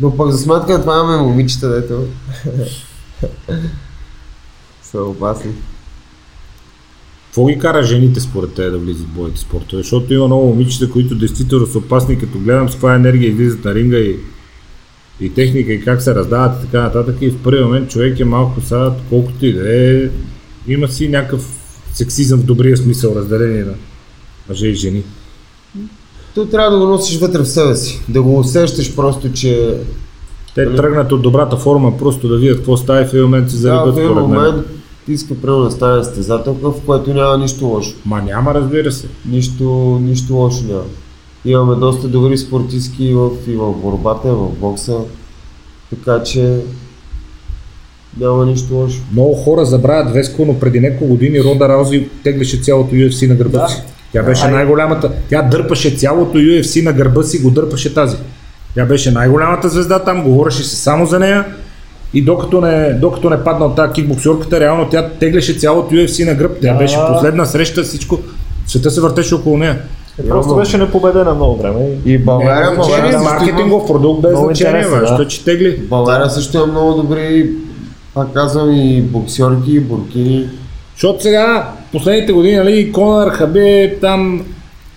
[0.00, 2.00] Но пък за сметка на това имаме момичета, дето
[4.82, 5.50] са опасни.
[7.32, 9.82] Какво ги кара жените според те да влизат в бойните спортове?
[9.82, 13.74] Защото има много момичета, които действително са опасни, като гледам с каква енергия излизат на
[13.74, 14.16] ринга и
[15.20, 18.24] и техника и как се раздават и така нататък и в първи момент човек е
[18.24, 20.08] малко сега, колкото и да е,
[20.68, 21.46] има си някакъв
[21.92, 23.74] сексизъм в добрия смисъл разделение на
[24.48, 25.02] мъже и жени.
[26.34, 28.02] То трябва да го носиш вътре в себе си.
[28.08, 29.74] Да го усещаш просто, че
[30.54, 33.56] Те тръгнат от добрата форма просто да видят какво става и в един момент се
[33.56, 37.66] да, зарибат в един според момент иска примерно да стане състезателка, в което няма нищо
[37.66, 37.94] лошо.
[38.06, 39.06] Ма няма, разбира се.
[39.26, 40.84] Нищо, нищо лошо няма.
[41.44, 44.98] Имаме доста добри спортистки и в, и в борбата, и в бокса.
[45.90, 46.60] Така че
[48.20, 48.98] няма нищо лошо.
[49.12, 53.58] Много хора забравят Веско, но преди няколко години Рода Раузи теглеше цялото UFC на гърба
[53.58, 53.68] Да.
[53.68, 53.82] си.
[54.12, 54.52] Тя беше Ай.
[54.52, 55.12] най-голямата.
[55.30, 58.16] Тя дърпаше цялото UFC на гърба си, го дърпаше тази.
[58.74, 61.44] Тя беше най-голямата звезда там, говореше се само за нея.
[62.14, 66.34] И докато не, докато не падна от тази кикбоксерката, реално тя теглеше цялото UFC на
[66.34, 66.52] гръб.
[66.62, 66.78] Тя Да.
[66.78, 68.18] беше последна среща, всичко.
[68.66, 69.78] Света се въртеше около нея.
[70.24, 71.86] Е, просто беше непобедена много време.
[72.06, 75.26] И България, Не, България, има, маркетингов продукт без значение, да.
[75.28, 75.76] че тегли.
[75.76, 77.50] България също има много добри,
[78.14, 80.48] пак казвам, и боксерки, и буркини.
[80.94, 84.44] Защото сега, последните години, нали, Конър, Хабе, там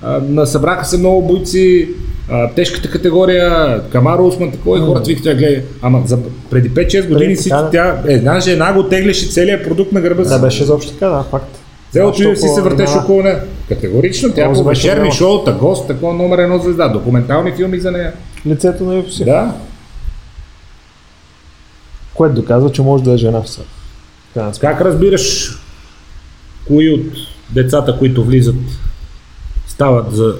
[0.01, 1.89] а, насъбраха се много бойци,
[2.29, 5.63] а, тежката категория, Камаро, Усман, такова и хората викат, гледай.
[5.81, 6.19] Ама за,
[6.49, 7.69] преди 5-6 години си, да.
[7.71, 10.29] тя, една жена го теглеше целият продукт на гърба си.
[10.29, 11.57] Да, беше изобщо така, да, факт.
[11.91, 13.43] Цялото Защо UFC се въртеше по- около нея.
[13.69, 18.13] Категорично, тя по вечерни шоута, гост, такова номер едно звезда, документални филми за нея.
[18.47, 19.25] Лицето на UFC.
[19.25, 19.53] Да,
[22.13, 23.71] Което доказва, че може да е жена в сметка.
[24.61, 25.57] Как разбираш
[26.67, 27.05] кои от
[27.49, 28.55] децата, които влизат,
[29.67, 30.35] стават за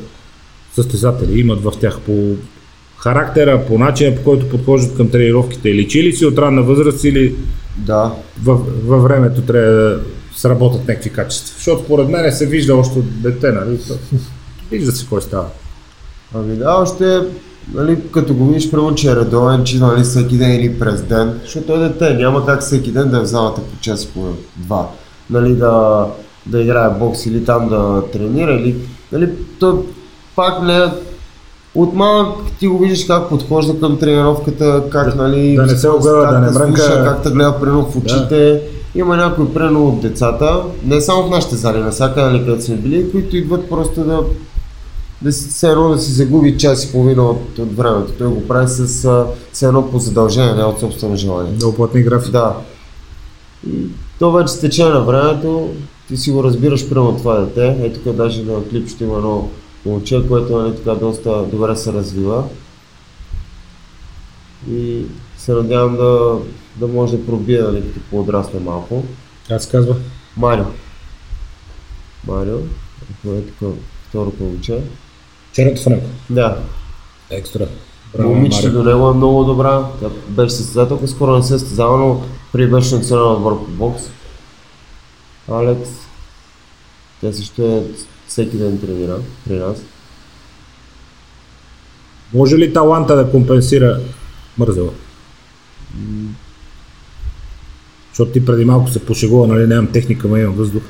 [0.75, 2.35] състезатели, имат в тях по
[2.97, 5.73] характера, по начина по който подхождат към тренировките?
[5.73, 7.35] Личи ли си от ранна възраст или
[7.77, 8.11] Да.
[8.43, 9.99] във, във времето трябва да
[10.35, 11.53] сработят някакви качества?
[11.57, 13.77] Защото според мен се вижда още от дете, нали?
[13.77, 14.17] То-
[14.71, 15.45] Вижда се кой става.
[16.33, 17.19] Ами да, още,
[17.73, 21.39] нали, като го видиш, прямо, че е редовен, че нали, всеки ден или през ден,
[21.43, 24.89] защото е дете, няма как всеки ден да е в залата по час половина, два,
[25.29, 26.05] нали, да,
[26.45, 28.75] да играе бокс или там да тренира, или,
[29.11, 29.73] нали, той
[30.35, 30.91] пак е
[31.75, 36.31] от малък ти го виждаш как подхожда към тренировката, как нали, да не се как
[36.31, 36.81] да не мрънка.
[36.81, 38.61] слуша, как да гледа прено в очите.
[38.95, 43.11] Има някои прено от децата, не само в нашите зали, навсякъде, нали, където сме били,
[43.11, 44.19] които идват просто да
[45.21, 48.11] да си, все едно да си загуби час и половина от, от времето.
[48.17, 48.85] Той го прави с
[49.53, 51.51] все едно по задължение, не от собствено желание.
[51.51, 52.31] Да оплътни график.
[52.31, 52.55] Да.
[53.69, 53.87] И
[54.19, 55.69] то вече с течение на времето,
[56.07, 57.77] ти си го разбираш прямо това дете.
[57.81, 59.49] Ето тук даже на клипчето има едно
[59.85, 62.43] момче, което нали, така доста добре се развива.
[64.69, 65.05] И
[65.37, 66.39] се надявам да,
[66.75, 69.03] да може да пробие, нали, като поодрасне малко.
[69.47, 69.95] Как се казва?
[70.37, 70.65] Марио.
[72.27, 72.57] Марио.
[73.27, 73.75] Е тук
[74.09, 74.81] второто момче.
[75.53, 76.07] Черното него.
[76.29, 76.57] Да,
[77.29, 77.67] Екстра.
[78.19, 79.85] Момичето до него е много добра.
[79.99, 84.03] Тя беше състезателка, скоро не се състезава, но при беше национален отбор по бокс.
[85.51, 85.89] Алекс.
[87.21, 87.83] Тя също е
[88.35, 89.17] всеки ден тренира
[89.47, 89.77] при нас.
[92.33, 93.99] Може ли таланта да компенсира
[94.57, 94.89] мързела?
[98.09, 100.83] Защото ти преди малко се пошегува, нали, нямам техника, но имам въздух.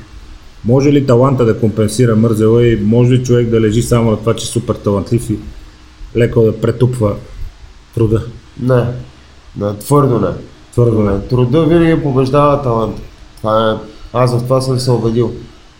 [0.64, 4.34] Може ли таланта да компенсира мързела и може ли човек да лежи само на това,
[4.34, 5.38] че е супер талантлив и
[6.16, 7.16] леко да претупва
[7.94, 8.26] труда?
[8.60, 8.84] Не,
[9.56, 10.30] не твърдо не.
[10.72, 11.20] Твърдо не.
[11.20, 13.00] Труда винаги побеждава талант.
[13.36, 13.86] Това е...
[14.12, 15.34] Аз в това съм се убедил.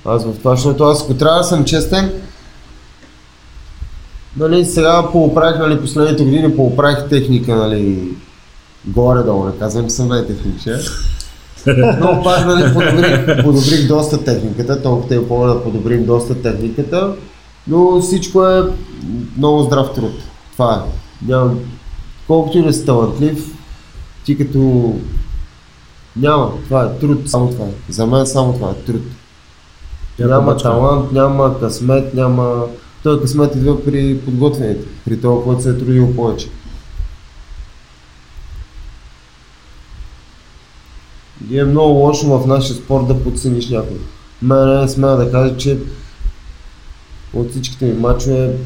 [0.07, 2.13] Аз в това, защото аз ако трябва да съм честен,
[4.37, 8.09] нали, сега поуправих, нали, последните години поуправих техника, нали,
[8.85, 10.81] горе-долу, не казвам, съм най-техничен.
[12.01, 17.15] Но пак нали, подобрих, подобрих доста техниката, толкова те помня да подобрим доста техниката,
[17.69, 18.63] но всичко е
[19.39, 20.13] много здрав труд.
[20.53, 20.91] Това е.
[21.29, 21.61] Нямам,
[22.27, 23.55] колкото и да си талантлив,
[24.25, 24.93] ти като
[26.17, 27.93] няма, това е труд, само това е.
[27.93, 29.03] За мен само това е труд.
[30.19, 30.69] Няма бачка.
[30.69, 32.65] талант, няма късмет, няма...
[33.03, 36.49] Той късмет идва при подготвените, при това, който се е трудил повече.
[41.51, 43.97] И е много лошо в нашия спорт да подцениш някой.
[44.43, 45.79] Мене смея да кажа, че
[47.35, 48.57] от всичките ми мачове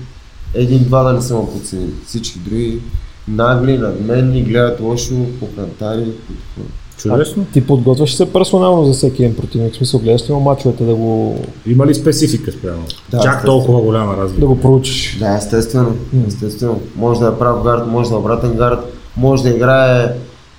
[0.55, 1.89] един-два да не съм подценил.
[2.07, 2.81] Всички други
[3.29, 6.03] нагли, надменни, гледат лошо, по кантари.
[6.03, 6.71] и такова.
[7.09, 7.47] Чудесно.
[7.53, 11.41] Ти подготвяш се персонално за всеки един противник, в смисъл гледаш ли мачовете да го,
[11.67, 12.83] Има ли специфика спрямо?
[13.11, 13.59] Да, Чак естествено.
[13.59, 14.41] толкова голяма разлика.
[14.41, 15.17] да го проучиш?
[15.19, 15.97] Да, естествено.
[16.27, 16.81] Естествено.
[16.97, 18.79] Може да е прав гард, може да е обратен гард,
[19.17, 20.15] може да играе,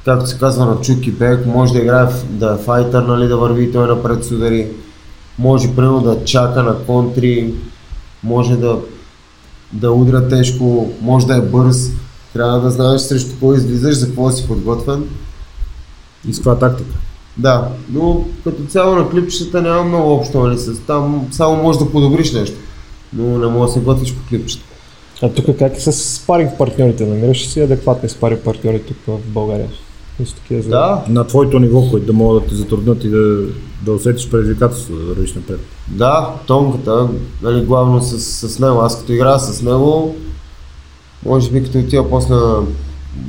[0.05, 3.37] както се казва, на чук и бек, може да играе да е файтър, нали, да
[3.37, 4.67] върви той напред с удари.
[5.39, 7.53] Може примерно да чака на контри,
[8.23, 8.77] може да,
[9.73, 11.91] да удря тежко, може да е бърз.
[12.33, 15.03] Трябва да знаеш срещу кого излизаш, за какво си подготвен.
[16.27, 16.95] И с каква тактика?
[17.37, 20.57] Да, но като цяло на клипчета няма много общо, нали?
[20.57, 22.57] С там само можеш да подобриш нещо.
[23.13, 24.63] Но не можеш да се готвиш по клипчета.
[25.21, 27.05] А тук как е с спаринг партньорите?
[27.05, 29.67] Намираш си адекватни спаринг партньори тук в България?
[30.35, 30.69] Такива за...
[30.69, 33.45] Да, На твоето ниво, които да могат да те затруднят и да,
[33.81, 35.59] да усетиш предизвикателство, да вървиш напред.
[35.87, 37.07] да, тонката,
[37.41, 38.19] нали, главно с,
[38.49, 38.79] с него.
[38.79, 40.15] Аз като играя с него,
[41.25, 42.35] може би като отива после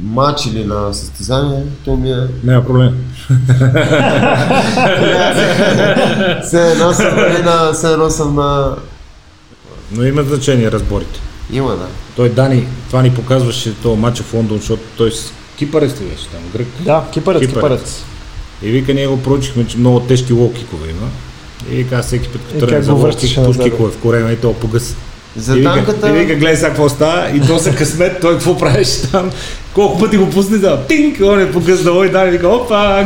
[0.02, 2.26] матч или на състезание, то ми е...
[2.44, 2.94] Няма проблем.
[6.42, 8.76] Все едно съм, на, все едно съм на...
[9.92, 11.20] Но има значение разборите.
[11.52, 11.86] Има, да.
[12.16, 16.28] Той Дани, това ни показваше този матч в Лондон, защото той с кипарец ли беше
[16.28, 16.66] там, грък.
[16.80, 17.54] Да, кипарец, Кипарец.
[17.54, 18.02] кипарец.
[18.62, 21.08] И вика, ние го проучихме, че много тежки лоу-кикове има.
[21.70, 24.32] И вика, всеки път, като тръгне за го лоу-кик, връщаше пуш назад, кикове в корема
[24.32, 24.96] и то погъс.
[25.36, 26.08] За и вика, танката...
[26.08, 29.30] и вика, гледай сега какво става, и то за късмет, той какво правеше там,
[29.74, 33.04] колко пъти го пусне, да, тинк, он е погъснал и да, и вика, опа,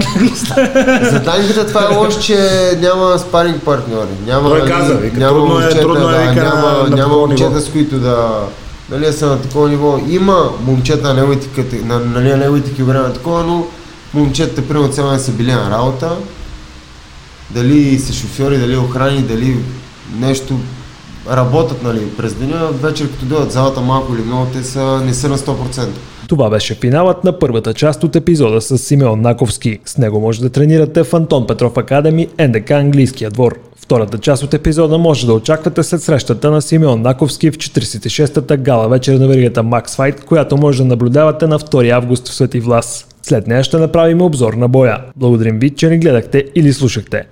[1.02, 2.38] За танката това е лошо, че
[2.80, 4.08] няма спаринг партньори.
[4.26, 6.96] Няма, Той нали, каза, вика, няма трудно е- момчета, трудно е, да, вика, няма, на-
[6.96, 8.30] няма момчета, с които да
[8.90, 9.98] нали, са на такова ниво.
[10.08, 12.70] Има момчета на неговите, на, нали, на неговите
[13.14, 13.66] такова, но
[14.14, 16.10] момчетата, примерно, цял ден са били на работа.
[17.50, 19.56] Дали са шофьори, дали охрани, дали
[20.20, 20.58] нещо
[21.30, 25.28] работят нали, през деня, вечер като дойдат залата малко или много, те са, не са
[25.28, 25.86] на 100%.
[26.28, 29.78] Това беше финалът на първата част от епизода с Симеон Наковски.
[29.84, 33.58] С него може да тренирате в Антон Петров Академи, НДК Английския двор.
[33.76, 38.88] Втората част от епизода може да очаквате след срещата на Симеон Наковски в 46-та гала
[38.88, 43.06] вечер на веригата Max Fight, която може да наблюдавате на 2 август в Свети Влас.
[43.22, 44.98] След нея ще направим обзор на боя.
[45.16, 47.24] Благодарим ви, че ни гледахте или слушахте.